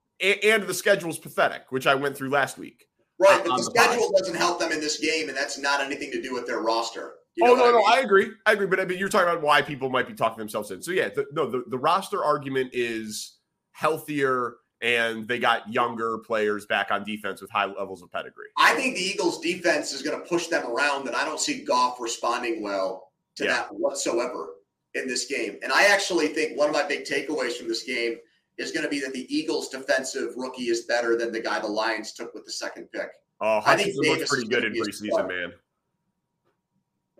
[0.44, 2.86] and the schedule's pathetic, which I went through last week.
[3.18, 6.10] Right, but the the schedule doesn't help them in this game, and that's not anything
[6.12, 7.14] to do with their roster.
[7.42, 8.30] Oh no, what no, I I agree.
[8.46, 8.66] I agree.
[8.66, 10.82] But I mean, you're talking about why people might be talking themselves in.
[10.82, 13.38] So yeah, the, no, the, the roster argument is
[13.72, 18.48] healthier, and they got younger players back on defense with high levels of pedigree.
[18.58, 21.64] I think the Eagles' defense is going to push them around, and I don't see
[21.64, 23.52] Goff responding well to Yeah.
[23.54, 24.54] that whatsoever
[24.94, 25.58] in this game.
[25.62, 28.16] And I actually think one of my big takeaways from this game
[28.58, 31.66] is going to be that the Eagles' defensive rookie is better than the guy the
[31.66, 33.10] Lions took with the second pick.
[33.40, 35.52] Oh, I think Hutchinson Davis looked pretty good in preseason, man.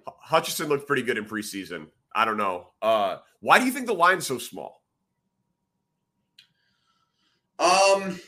[0.06, 1.88] Hu- Hutchinson looked pretty good in preseason.
[2.14, 2.68] I don't know.
[2.82, 4.82] Uh, why do you think the line's so small?
[7.58, 8.18] Um,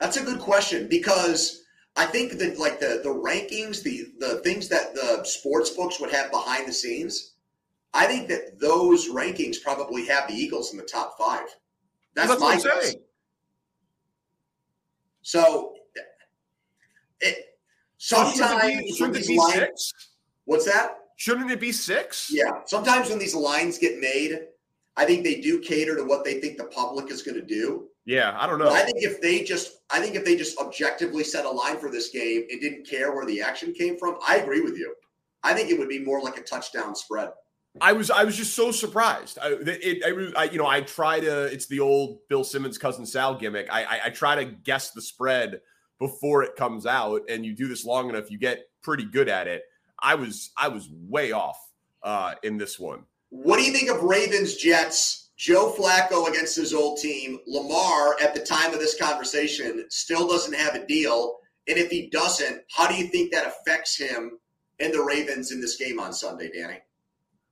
[0.00, 1.62] that's a good question because
[1.96, 6.10] I think that like the the rankings, the the things that the sports books would
[6.10, 7.34] have behind the scenes,
[7.94, 11.46] I think that those rankings probably have the Eagles in the top five.
[12.14, 12.86] That's, That's my what I'm guess.
[12.88, 13.02] saying.
[15.22, 15.74] So,
[17.20, 17.51] it
[18.02, 19.92] sometimes shouldn't it be lines, six?
[20.44, 20.98] what's that?
[21.16, 22.28] Shouldn't it be six?
[22.30, 24.40] Yeah, sometimes when these lines get made,
[24.96, 27.88] I think they do cater to what they think the public is going to do.
[28.04, 28.64] Yeah, I don't know.
[28.64, 31.78] But I think if they just, I think if they just objectively set a line
[31.78, 34.92] for this game and didn't care where the action came from, I agree with you.
[35.44, 37.30] I think it would be more like a touchdown spread.
[37.80, 39.38] I was I was just so surprised.
[39.40, 43.06] I, it, I, I you know I try to it's the old Bill Simmons cousin
[43.06, 43.68] Sal gimmick.
[43.70, 45.60] I, I I try to guess the spread
[46.02, 49.46] before it comes out, and you do this long enough, you get pretty good at
[49.46, 49.62] it.
[50.00, 51.56] I was I was way off
[52.02, 53.04] uh, in this one.
[53.30, 55.30] What do you think of Ravens Jets?
[55.36, 57.38] Joe Flacco against his old team.
[57.46, 61.38] Lamar, at the time of this conversation, still doesn't have a deal.
[61.68, 64.38] And if he doesn't, how do you think that affects him
[64.80, 66.78] and the Ravens in this game on Sunday, Danny?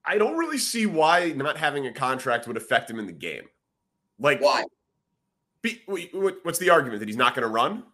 [0.05, 3.45] I don't really see why not having a contract would affect him in the game.
[4.19, 4.65] Like, Why?
[5.63, 5.83] be,
[6.13, 7.85] what's the argument that he's not going to run?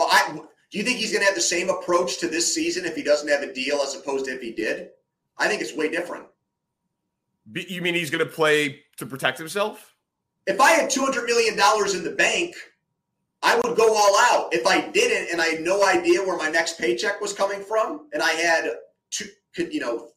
[0.00, 2.86] Well, I do you think he's going to have the same approach to this season
[2.86, 4.88] if he doesn't have a deal as opposed to if he did?
[5.36, 6.24] I think it's way different.
[7.52, 9.94] You mean he's going to play to protect himself?
[10.46, 12.54] If I had two hundred million dollars in the bank,
[13.42, 14.54] I would go all out.
[14.54, 18.08] If I didn't, and I had no idea where my next paycheck was coming from,
[18.14, 18.70] and I had
[19.10, 20.08] two, could you know,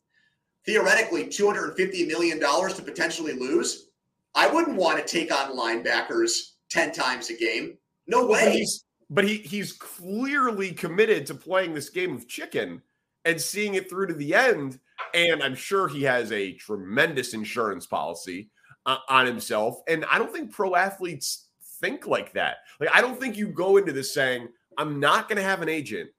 [0.65, 3.89] theoretically two hundred and fifty million dollars to potentially lose,
[4.33, 7.77] I wouldn't want to take on linebackers ten times a game.
[8.07, 8.51] No But way.
[8.59, 12.81] he's but he he's clearly committed to playing this game of chicken
[13.25, 14.79] and seeing it through to the end.
[15.13, 18.49] And I'm sure he has a tremendous insurance policy
[18.85, 19.81] uh, on himself.
[19.87, 21.47] And I don't think pro athletes
[21.79, 22.57] think like that.
[22.79, 24.47] Like I don't think you go into this saying
[24.77, 26.09] I'm not going to have an agent.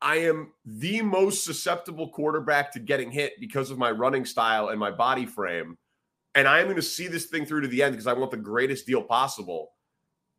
[0.00, 4.80] I am the most susceptible quarterback to getting hit because of my running style and
[4.80, 5.76] my body frame.
[6.34, 8.36] And I'm going to see this thing through to the end because I want the
[8.38, 9.72] greatest deal possible.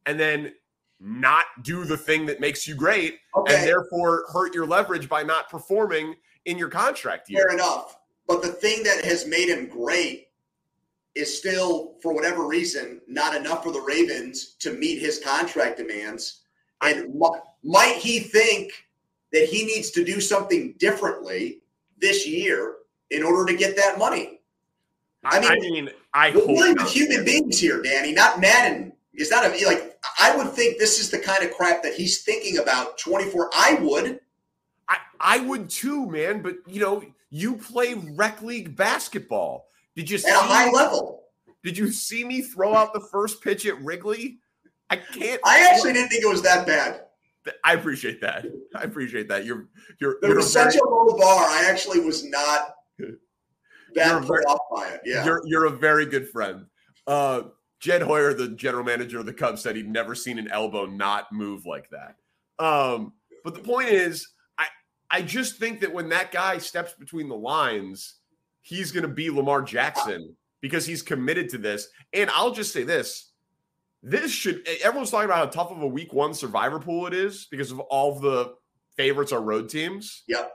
[0.06, 0.54] And then
[0.99, 5.49] not do the thing that makes you great and therefore hurt your leverage by not
[5.49, 7.45] performing in your contract year.
[7.47, 7.99] fair enough.
[8.27, 10.29] But the thing that has made him great
[11.13, 16.41] is still, for whatever reason, not enough for the Ravens to meet his contract demands.
[16.81, 18.71] And mi- might he think
[19.31, 21.62] that he needs to do something differently
[21.97, 22.75] this year
[23.12, 24.39] in order to get that money?
[25.23, 28.93] I mean, I, mean, I We're hope dealing with human beings here, Danny, not Madden.
[29.13, 29.94] It's not a like.
[30.20, 32.98] I would think this is the kind of crap that he's thinking about.
[32.98, 33.50] Twenty four.
[33.54, 34.20] I would.
[34.89, 36.41] I, I would too, man.
[36.41, 39.68] But you know, you play rec league basketball.
[39.96, 40.30] Did you see?
[40.30, 41.24] at a high level.
[41.63, 44.38] Did you see me throw out the first pitch at Wrigley?
[44.89, 45.41] I can't.
[45.44, 47.02] I actually didn't think it was that bad.
[47.63, 48.46] I appreciate that.
[48.76, 49.46] I appreciate that.
[49.46, 49.68] You're
[50.00, 51.46] you're There you're, was very, such a low bar.
[51.46, 52.76] I actually was not
[53.96, 55.02] that put very- off by it.
[55.06, 55.26] Yeah.
[55.26, 56.65] you're you're a very good friend.
[57.08, 57.44] Uh,
[57.86, 61.32] Jed Hoyer, the general manager of the Cubs, said he'd never seen an elbow not
[61.32, 62.15] move like that.
[62.58, 64.65] Um, but the point is, I
[65.12, 68.15] I just think that when that guy steps between the lines,
[68.63, 71.88] he's going to be Lamar Jackson because he's committed to this.
[72.12, 73.34] And I'll just say this:
[74.02, 77.45] this should everyone's talking about how tough of a week one survivor pool it is
[77.52, 78.56] because of all of the
[78.98, 80.24] favorites are road teams.
[80.28, 80.52] Yep.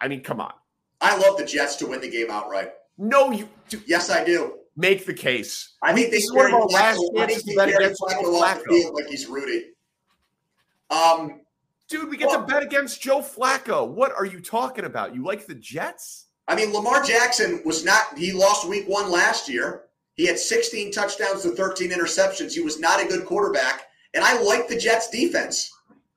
[0.00, 0.52] I mean, come on.
[1.00, 2.70] I love the Jets to win the game outright.
[2.98, 3.82] No, you do.
[3.84, 4.57] Yes, I do.
[4.78, 5.74] Make the case.
[5.82, 8.92] I think This is one of our last chances to bet against Flacco Joe Flacco.
[8.94, 9.72] like he's Rudy.
[10.88, 11.40] Um,
[11.88, 13.88] Dude, we get Well- to bet against Joe Flacco.
[13.88, 15.16] What are you talking about?
[15.16, 16.26] You like the Jets?
[16.46, 19.86] I mean, Lamar Jackson was not, he lost week one last year.
[20.14, 22.52] He had 16 touchdowns to 13 interceptions.
[22.52, 23.86] He was not a good quarterback.
[24.14, 25.70] And I like the Jets defense.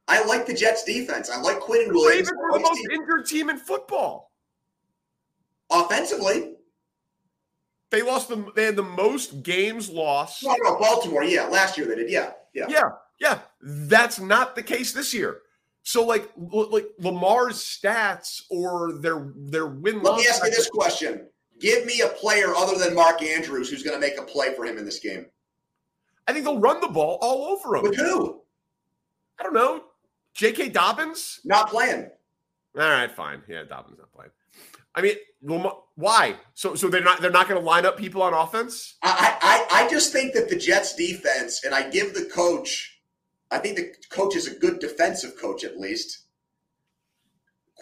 [0.08, 1.30] I like the Jets defense.
[1.32, 2.30] I like Quinnen Williams.
[2.30, 4.32] Ravens were the most injured team in football.
[5.72, 6.56] Offensively,
[7.92, 8.50] They lost them.
[8.56, 10.44] They had the most games lost.
[10.44, 11.46] no, no, Baltimore, yeah.
[11.48, 12.32] Last year they did, yeah.
[12.54, 12.66] Yeah.
[12.70, 13.40] Yeah, yeah.
[13.62, 15.42] That's not the case this year.
[15.84, 21.28] So, like, like Lamar's stats or their their win Let me ask you this question.
[21.60, 24.66] Give me a player other than Mark Andrews who's going to make a play for
[24.66, 25.26] him in this game.
[26.28, 27.84] I think they'll run the ball all over him.
[27.84, 28.42] With who?
[29.40, 29.84] I don't know.
[30.34, 30.70] J.K.
[30.70, 31.40] Dobbins.
[31.44, 32.10] Not playing.
[32.80, 33.42] All right, fine.
[33.48, 34.32] Yeah, Dobbins not playing.
[34.96, 35.16] I mean,
[35.96, 36.36] why?
[36.54, 38.98] So, so they're not they're not going to line up people on offense.
[39.04, 39.38] I,
[39.72, 43.00] I, I just think that the Jets defense, and I give the coach,
[43.52, 46.26] I think the coach is a good defensive coach at least.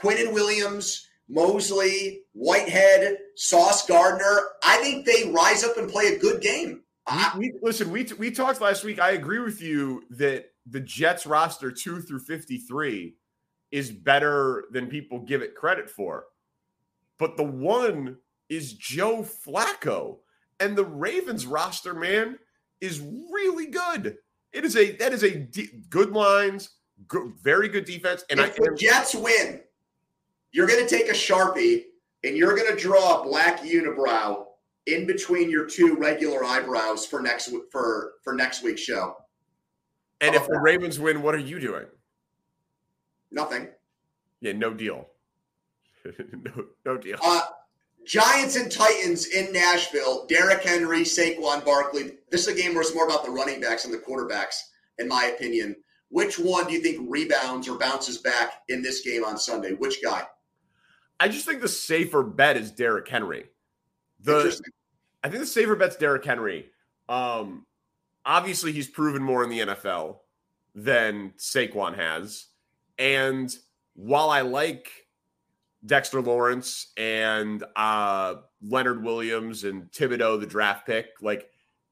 [0.02, 4.40] Quinnen Williams, Mosley, Whitehead, Sauce Gardner.
[4.64, 6.84] I think they rise up and play a good game.
[7.08, 9.00] I- We, we, listen, we we talked last week.
[9.00, 13.16] I agree with you that the Jets roster two through fifty three
[13.72, 16.26] is better than people give it credit for,
[17.20, 18.18] but the one
[18.50, 20.18] is Joe Flacco,
[20.60, 22.40] and the Ravens roster man
[22.82, 24.18] is really good.
[24.52, 26.72] It is a that is a de- good lines,
[27.08, 29.62] good, very good defense, and I if the Jets win,
[30.52, 31.84] you're going to take a sharpie
[32.24, 34.46] and you're going to draw a black unibrow
[34.88, 39.16] in between your two regular eyebrows for next for for next week's show.
[40.22, 41.86] and if the Ravens win, what are you doing?
[43.32, 43.68] Nothing.
[44.42, 45.08] Yeah, no deal.
[46.44, 47.18] no, no deal.
[47.24, 47.42] Uh,
[48.06, 50.26] Giants and Titans in Nashville.
[50.28, 52.18] Derrick Henry, Saquon Barkley.
[52.32, 54.56] This is a game where it's more about the running backs and the quarterbacks,
[54.98, 55.76] in my opinion.
[56.10, 59.74] Which one do you think rebounds or bounces back in this game on Sunday?
[59.74, 60.24] Which guy?
[61.20, 63.46] I just think the safer bet is Derrick Henry.
[64.22, 64.60] The.
[65.24, 66.72] I think the safer bet's Derrick Henry.
[67.10, 67.66] Um,
[68.26, 70.20] obviously, he's proven more in the NFL
[70.74, 72.48] than Saquon has.
[72.98, 73.54] And
[73.96, 74.90] while I like
[75.86, 81.50] Dexter Lawrence and uh, Leonard Williams and Thibodeaux, the draft pick, like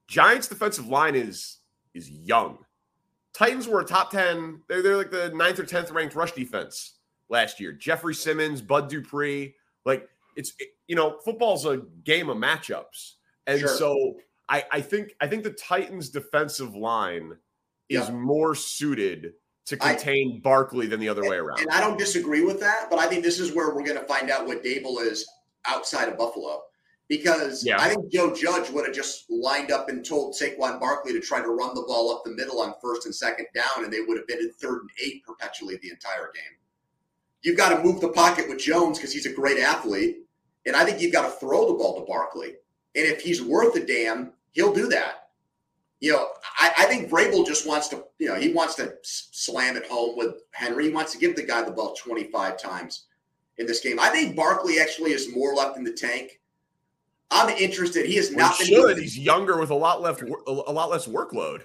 [0.08, 1.58] Giants' defensive line is
[1.93, 2.60] is young.
[3.34, 4.62] Titans were a top ten.
[4.67, 6.95] They're they're like the ninth or tenth ranked rush defense
[7.30, 7.71] last year.
[7.71, 10.54] Jeffrey Simmons, Bud Dupree, like it's
[10.88, 13.13] you know football's a game of matchups,
[13.45, 13.69] and Sure.
[13.69, 14.17] so
[14.50, 17.38] I I think I think the Titans' defensive line
[17.89, 18.12] is Yeah.
[18.15, 19.34] more suited
[19.67, 21.60] to I- contain Barkley than the other way around.
[21.60, 24.06] And I don't disagree with that, but I think this is where we're going to
[24.06, 25.27] find out what Daboll is
[25.65, 26.63] outside of Buffalo.
[27.10, 27.80] Because Yeah.
[27.80, 31.41] I think Joe Judge would have just lined up and told Saquon Barkley to try
[31.41, 34.17] to run the ball up the middle on first and second down, and they would
[34.17, 36.58] have been in third and eight perpetually the entire game.
[37.43, 40.17] You've got to move the pocket with Jones because he's a great athlete,
[40.65, 42.56] and I think you've got to throw the ball to Barkley.
[42.95, 45.27] And if he's worth a damn, he'll do that.
[45.99, 46.27] You know,
[46.60, 50.15] I, I think Vrabel just wants to, you know, he wants to slam it home
[50.15, 50.86] with Henry.
[50.86, 53.05] He wants to give the guy the ball 25 times
[53.57, 53.99] in this game.
[53.99, 56.39] I think Barkley actually has more left in the tank.
[57.31, 58.05] I'm interested.
[58.05, 58.97] He has Well, not he been should.
[58.99, 61.62] He's younger with a lot left, a lot less workload.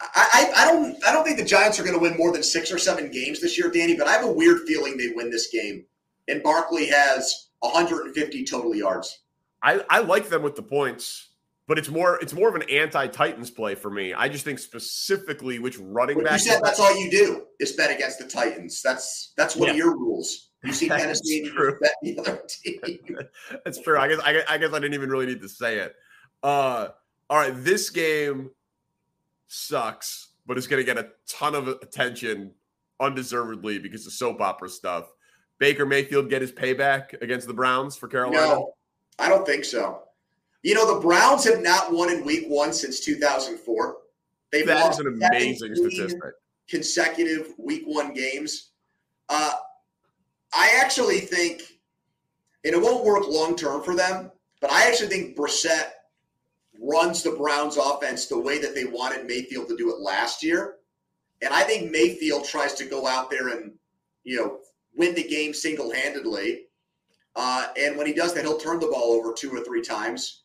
[0.00, 2.42] I, I, I don't I don't think the Giants are going to win more than
[2.42, 3.96] six or seven games this year, Danny.
[3.96, 5.84] But I have a weird feeling they win this game,
[6.28, 9.20] and Barkley has 150 total yards.
[9.62, 11.30] I, I like them with the points,
[11.66, 14.12] but it's more it's more of an anti Titans play for me.
[14.12, 17.90] I just think specifically which running But you said that's all you do is bet
[17.90, 18.82] against the Titans.
[18.82, 20.50] That's that's one of your rules.
[20.62, 21.78] You see That's Tennessee and you true.
[21.80, 23.18] bet the other team.
[23.64, 23.98] That's true.
[23.98, 25.94] I guess, I guess I guess I didn't even really need to say it.
[26.42, 26.88] Uh,
[27.30, 28.50] all right, this game
[29.48, 32.52] sucks, but it's going to get a ton of attention
[33.00, 35.10] undeservedly because of soap opera stuff.
[35.58, 38.46] Baker Mayfield get his payback against the Browns for Carolina.
[38.46, 38.74] No,
[39.18, 40.02] I don't think so.
[40.64, 43.96] You know, the Browns have not won in week one since 2004.
[44.50, 46.18] They've That is an amazing statistic.
[46.68, 48.70] consecutive week one games.
[49.28, 49.52] Uh,
[50.54, 51.62] I actually think,
[52.64, 55.90] and it won't work long term for them, but I actually think Brissett
[56.80, 60.76] runs the Browns offense the way that they wanted Mayfield to do it last year.
[61.42, 63.72] And I think Mayfield tries to go out there and,
[64.22, 64.60] you know,
[64.96, 66.68] win the game single handedly.
[67.36, 70.43] Uh, and when he does that, he'll turn the ball over two or three times.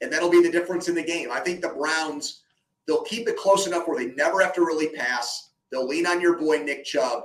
[0.00, 1.30] And that'll be the difference in the game.
[1.32, 2.42] I think the Browns
[2.86, 5.50] They'll keep it close enough where they never have to really pass.
[5.70, 7.24] They'll lean on your boy Nick Chubb,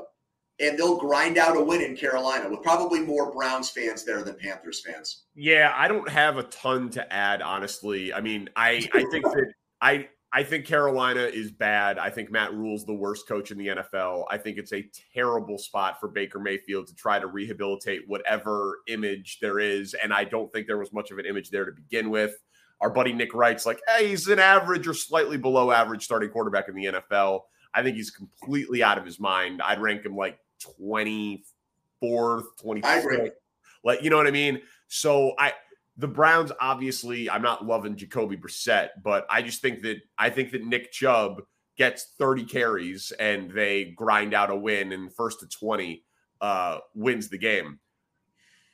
[0.60, 4.36] and they'll grind out a win in Carolina with probably more Browns fans there than
[4.36, 5.26] Panthers fans.
[5.36, 8.12] Yeah, I don't have a ton to add, honestly.
[8.12, 12.00] I mean, I I think that I I think Carolina is bad.
[12.00, 14.26] I think Matt Rhule's the worst coach in the NFL.
[14.32, 19.40] I think it's a terrible spot for Baker Mayfield to try to rehabilitate whatever image
[19.42, 19.94] there is.
[19.94, 22.34] And I don't think there was much of an image there to begin with.
[22.82, 26.68] Our buddy Nick writes like, hey, he's an average or slightly below average starting quarterback
[26.68, 27.42] in the NFL.
[27.74, 29.62] I think he's completely out of his mind.
[29.62, 30.40] I'd rank him like
[30.82, 31.42] 24th,
[32.04, 33.32] 25th.
[33.84, 34.62] Like, you know what I mean?
[34.88, 35.54] So I
[35.98, 40.52] the Browns, obviously, I'm not loving Jacoby Brissett, but I just think that I think
[40.52, 41.44] that Nick Chubb
[41.78, 46.04] gets 30 carries and they grind out a win and first to 20
[46.42, 47.80] uh, wins the game.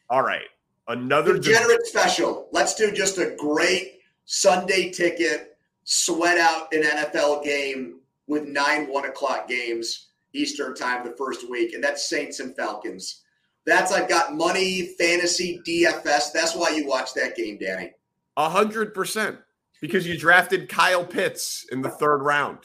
[0.09, 0.47] All right.
[0.87, 2.47] Another degenerate de- special.
[2.51, 3.96] Let's do just a great
[4.27, 11.15] Sunday ticket, sweat out an NFL game with nine one o'clock games Eastern time the
[11.17, 13.23] first week, and that's Saints and Falcons.
[13.65, 16.33] That's I've got money, fantasy, DFS.
[16.33, 17.93] That's why you watch that game, Danny.
[18.35, 19.39] A hundred percent.
[19.79, 22.59] Because you drafted Kyle Pitts in the third round.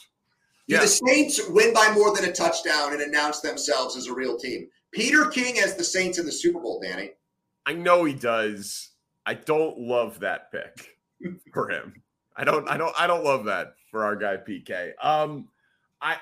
[0.67, 0.81] Do yeah.
[0.81, 4.69] the Saints win by more than a touchdown and announce themselves as a real team?
[4.93, 7.11] Peter King has the Saints in the Super Bowl, Danny.
[7.67, 8.91] I know he does.
[9.27, 10.92] I don't love that pick
[11.53, 12.03] for him.
[12.37, 14.93] I don't I don't I don't love that for our guy PK.
[15.03, 15.49] Um
[16.01, 16.17] I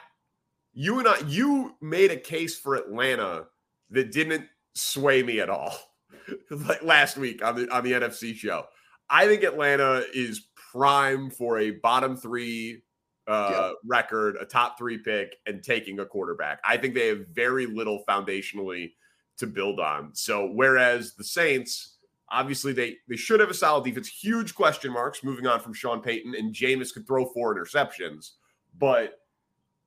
[0.73, 3.47] you and I you made a case for Atlanta
[3.91, 5.77] that didn't sway me at all.
[6.51, 8.67] like last week on the on the NFC show.
[9.09, 12.83] I think Atlanta is prime for a bottom three
[13.27, 13.73] uh, yeah.
[13.85, 16.61] record, a top three pick, and taking a quarterback.
[16.65, 18.93] I think they have very little foundationally
[19.39, 20.15] to build on.
[20.15, 21.99] So whereas the Saints,
[22.31, 24.09] obviously they they should have a solid defense.
[24.09, 28.33] Huge question marks moving on from Sean Payton, and Jameis could throw four interceptions.
[28.79, 29.21] But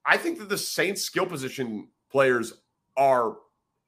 [0.06, 2.54] I think that the Saints skill position players
[2.98, 3.38] are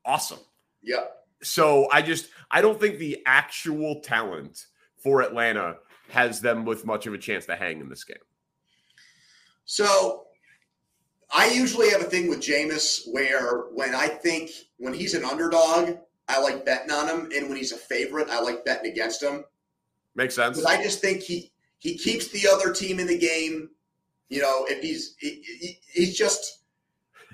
[0.05, 0.39] awesome.
[0.81, 1.05] Yeah.
[1.41, 4.65] So I just I don't think the actual talent
[4.97, 5.77] for Atlanta
[6.09, 8.17] has them with much of a chance to hang in this game.
[9.65, 10.25] So
[11.33, 15.97] I usually have a thing with Jameis where when I think when he's an underdog,
[16.27, 19.43] I like betting on him, and when he's a favorite, I like betting against him.
[20.15, 20.63] Makes sense.
[20.65, 23.69] I just think he he keeps the other team in the game.
[24.29, 26.63] You know, if he's he, he, he's just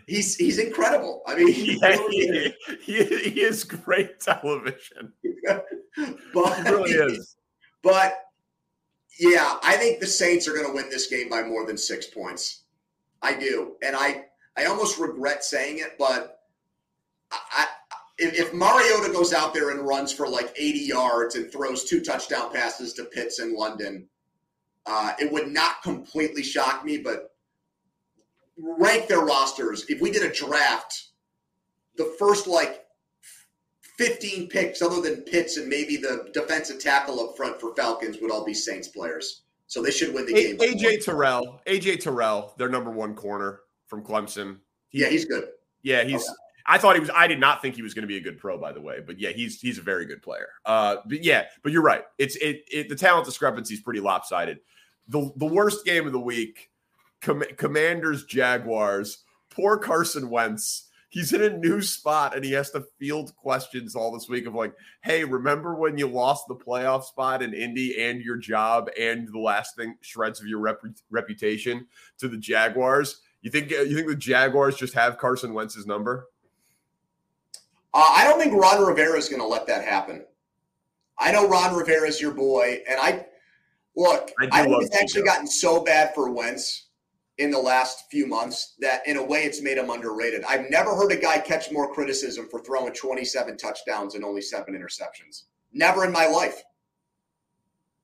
[0.07, 1.21] he's he's incredible.
[1.25, 5.13] I mean, he, yeah, he, he, he, is great television.
[6.33, 7.35] but he really is.
[7.83, 8.13] But
[9.19, 12.05] yeah, I think the Saints are going to win this game by more than six
[12.05, 12.65] points.
[13.23, 14.25] I do, and I
[14.55, 16.41] I almost regret saying it, but
[17.31, 17.65] I,
[18.21, 22.01] if, if Mariota goes out there and runs for like 80 yards and throws two
[22.01, 24.07] touchdown passes to Pitts in London,
[24.85, 27.33] uh, it would not completely shock me, but
[28.57, 29.85] rank their rosters.
[29.89, 31.09] If we did a draft,
[31.97, 32.85] the first like
[33.97, 38.31] 15 picks, other than Pitts and maybe the defensive tackle up front for Falcons, would
[38.31, 39.41] all be Saints players.
[39.65, 40.57] So they should win the game.
[40.57, 44.57] AJ Terrell, AJ Terrell, their number one corner from Clemson.
[44.89, 45.47] He, yeah, he's good.
[45.81, 46.23] Yeah, he's.
[46.23, 46.33] Okay.
[46.65, 47.09] I thought he was.
[47.15, 48.99] I did not think he was going to be a good pro, by the way.
[49.05, 50.49] But yeah, he's he's a very good player.
[50.65, 52.03] Uh, but yeah, but you're right.
[52.17, 54.59] It's it, it the talent discrepancy is pretty lopsided.
[55.07, 56.71] The the worst game of the week
[57.21, 59.23] Com- Commanders Jaguars.
[59.49, 60.87] Poor Carson Wentz.
[61.09, 64.55] He's in a new spot and he has to field questions all this week of
[64.55, 69.27] like, hey, remember when you lost the playoff spot in Indy and your job and
[69.27, 71.85] the last thing shreds of your rep- reputation
[72.17, 73.21] to the Jaguars?
[73.41, 76.27] You think you think the Jaguars just have Carson Wentz's number?
[77.93, 80.25] Uh, I don't think Ron Rivera is going to let that happen.
[81.19, 83.25] I know Ron Rivera is your boy, and I
[83.95, 84.31] look.
[84.39, 86.87] I, I think it's actually gotten so bad for Wentz
[87.37, 90.43] in the last few months that in a way it's made him underrated.
[90.43, 94.73] I've never heard a guy catch more criticism for throwing 27 touchdowns and only seven
[94.73, 95.43] interceptions.
[95.73, 96.63] Never in my life.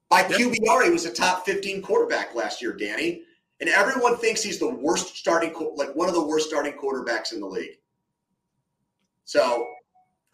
[0.09, 3.23] By QBR, he was a top 15 quarterback last year, Danny.
[3.59, 7.39] And everyone thinks he's the worst starting, like one of the worst starting quarterbacks in
[7.39, 7.79] the league.
[9.25, 9.67] So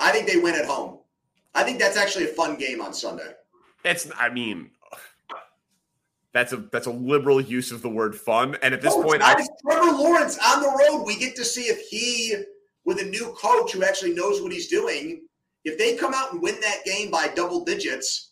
[0.04, 1.00] I think they win at home.
[1.56, 3.32] I think that's actually a fun game on Sunday.
[3.86, 4.72] It's, I mean,
[6.34, 8.58] that's a that's a liberal use of the word fun.
[8.62, 11.06] And at this oh, no, point, I, Trevor Lawrence on the road.
[11.06, 12.36] We get to see if he,
[12.86, 15.26] with a new coach who actually knows what he's doing,
[15.64, 18.32] if they come out and win that game by double digits,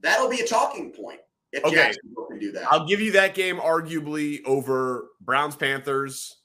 [0.00, 1.20] that'll be a talking point.
[1.52, 1.74] If okay.
[1.74, 6.36] Jacksonville can do that, I'll give you that game arguably over Browns Panthers,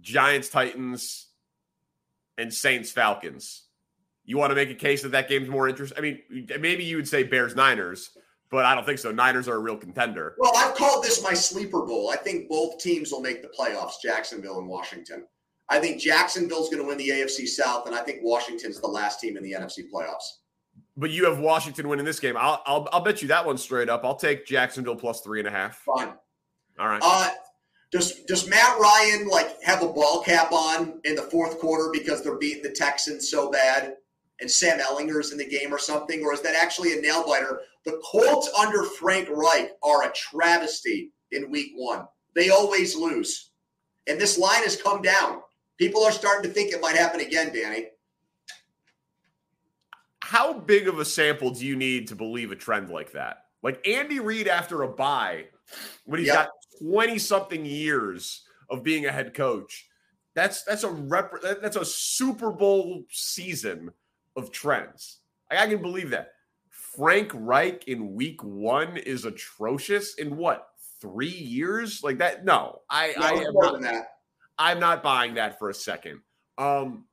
[0.00, 1.26] Giants Titans,
[2.38, 3.64] and Saints Falcons.
[4.30, 5.98] You want to make a case that that game's more interesting?
[5.98, 6.20] I mean,
[6.60, 8.10] maybe you would say Bears Niners
[8.50, 9.12] but I don't think so.
[9.12, 10.34] Niners are a real contender.
[10.38, 12.10] Well, I've called this my sleeper bowl.
[12.10, 15.24] I think both teams will make the playoffs, Jacksonville and Washington.
[15.68, 19.20] I think Jacksonville's going to win the AFC South, and I think Washington's the last
[19.20, 20.38] team in the NFC playoffs.
[20.96, 22.36] But you have Washington winning this game.
[22.36, 24.04] I'll, I'll, I'll bet you that one straight up.
[24.04, 25.76] I'll take Jacksonville plus three and a half.
[25.76, 26.12] Fine.
[26.78, 27.00] All right.
[27.04, 27.30] Uh,
[27.92, 32.22] does does Matt Ryan like have a ball cap on in the fourth quarter because
[32.22, 33.94] they're beating the Texans so bad,
[34.40, 37.60] and Sam Ehlinger's in the game or something, or is that actually a nail biter?
[37.84, 42.06] The Colts under Frank Reich are a travesty in Week One.
[42.34, 43.50] They always lose,
[44.06, 45.40] and this line has come down.
[45.78, 47.86] People are starting to think it might happen again, Danny.
[50.22, 53.44] How big of a sample do you need to believe a trend like that?
[53.62, 55.46] Like Andy Reid after a bye,
[56.04, 56.36] when he's yep.
[56.36, 56.50] got
[56.82, 59.88] 20 something years of being a head coach.
[60.34, 63.90] That's that's a rep, that's a Super Bowl season
[64.36, 65.18] of trends.
[65.50, 66.32] I can believe that.
[66.68, 70.68] Frank Reich in week one is atrocious in what
[71.00, 72.02] three years?
[72.02, 72.44] Like that?
[72.44, 73.80] No, I, no, I am not.
[73.82, 74.08] That.
[74.58, 76.20] I'm not buying that for a second.
[76.58, 77.06] Um,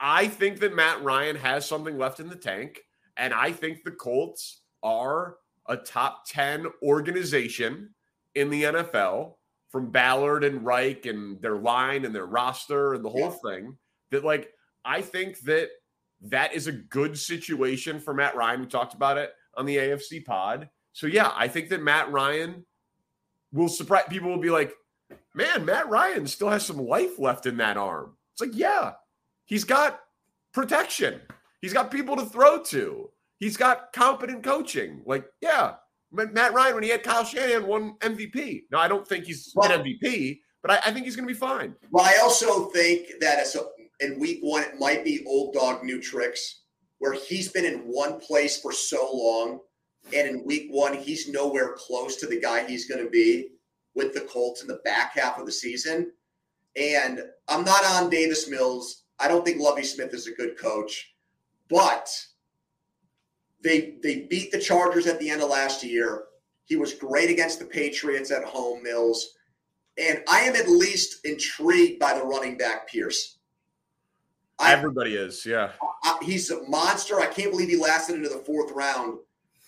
[0.00, 2.80] I think that Matt Ryan has something left in the tank,
[3.16, 5.36] and I think the Colts are
[5.68, 7.94] a top ten organization
[8.34, 9.34] in the NFL
[9.70, 13.50] from Ballard and Reich and their line and their roster and the whole yeah.
[13.50, 13.78] thing
[14.10, 14.50] that like
[14.84, 15.70] I think that
[16.22, 18.60] that is a good situation for Matt Ryan.
[18.60, 20.68] We talked about it on the AFC pod.
[20.92, 22.64] So yeah, I think that Matt Ryan
[23.52, 24.72] will surprise people will be like,
[25.34, 28.92] "Man, Matt Ryan still has some life left in that arm." It's like, "Yeah.
[29.44, 30.00] He's got
[30.52, 31.20] protection.
[31.60, 33.10] He's got people to throw to.
[33.38, 35.02] He's got competent coaching.
[35.04, 35.74] Like, yeah,
[36.12, 38.62] Matt Ryan, when he had Kyle Shanahan, won MVP.
[38.70, 41.34] Now, I don't think he's well, an MVP, but I, I think he's going to
[41.34, 41.74] be fine.
[41.90, 43.64] Well, I also think that as a,
[44.02, 46.62] in week one, it might be old dog, new tricks,
[46.98, 49.60] where he's been in one place for so long.
[50.14, 53.48] And in week one, he's nowhere close to the guy he's going to be
[53.94, 56.12] with the Colts in the back half of the season.
[56.76, 59.04] And I'm not on Davis Mills.
[59.18, 61.14] I don't think Lovie Smith is a good coach,
[61.68, 62.08] but–
[63.62, 66.24] they they beat the Chargers at the end of last year.
[66.64, 69.34] He was great against the Patriots at home, Mills.
[69.98, 73.38] And I am at least intrigued by the running back Pierce.
[74.62, 75.72] I, Everybody is, yeah.
[76.04, 77.20] I, he's a monster.
[77.20, 79.18] I can't believe he lasted into the fourth round.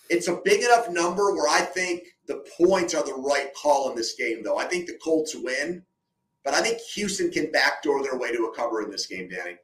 [0.09, 3.95] It's a big enough number where I think the points are the right call in
[3.95, 4.57] this game, though.
[4.57, 5.83] I think the Colts win,
[6.43, 9.57] but I think Houston can backdoor their way to a cover in this game, Danny.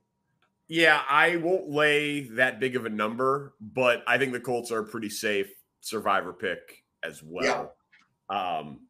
[0.67, 4.79] Yeah, I won't lay that big of a number, but I think the Colts are
[4.79, 5.51] a pretty safe
[5.81, 7.73] survivor pick as well.
[8.29, 8.57] Yeah.
[8.57, 8.87] Um,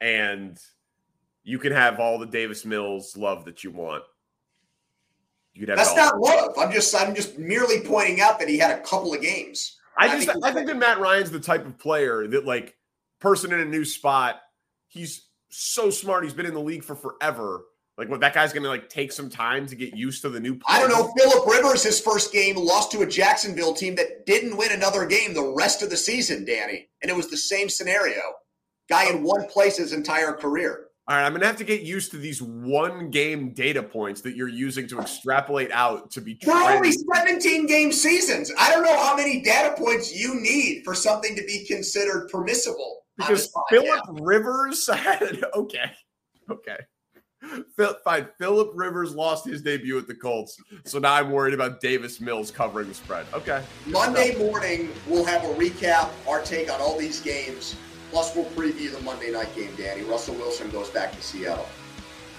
[0.00, 0.58] and
[1.42, 4.04] you can have all the Davis Mills love that you want.
[5.54, 6.52] You That's not love.
[6.58, 9.78] I'm just I'm just merely pointing out that he had a couple of games.
[9.98, 12.76] I, I just think I think that Matt Ryan's the type of player that like
[13.20, 14.40] person in a new spot.
[14.88, 16.24] He's so smart.
[16.24, 17.64] He's been in the league for forever
[17.98, 20.40] like, what that guy's going to like take some time to get used to the
[20.40, 20.58] new.
[20.66, 21.12] I don't know.
[21.16, 25.34] Philip Rivers, his first game, lost to a Jacksonville team that didn't win another game
[25.34, 28.20] the rest of the season, Danny, and it was the same scenario.
[28.88, 29.28] Guy in oh.
[29.28, 30.86] one place his entire career.
[31.08, 34.36] All right, I'm gonna have to get used to these one game data points that
[34.36, 36.38] you're using to extrapolate out to be.
[36.46, 38.52] We're only 17 game seasons.
[38.56, 43.02] I don't know how many data points you need for something to be considered permissible.
[43.16, 45.90] Because Philip Rivers had okay,
[46.48, 46.78] okay.
[48.04, 48.28] Fine.
[48.38, 52.52] Philip Rivers lost his debut at the Colts, so now I'm worried about Davis Mills
[52.52, 53.26] covering the spread.
[53.32, 53.64] Okay.
[53.86, 57.74] Monday morning, we'll have a recap, our take on all these games.
[58.12, 59.74] Plus, we'll preview the Monday night game.
[59.74, 61.66] Danny Russell Wilson goes back to Seattle.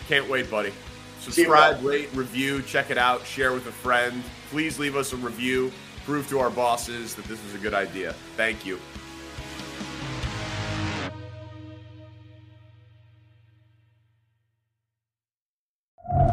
[0.07, 0.71] Can't wait, buddy.
[1.19, 4.21] Subscribe, rate, review, check it out, share with a friend.
[4.51, 5.71] Please leave us a review.
[6.05, 8.13] Prove to our bosses that this was a good idea.
[8.37, 8.77] Thank you.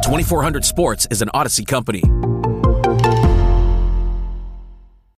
[0.03, 2.03] 2400 Sports is an Audacy company.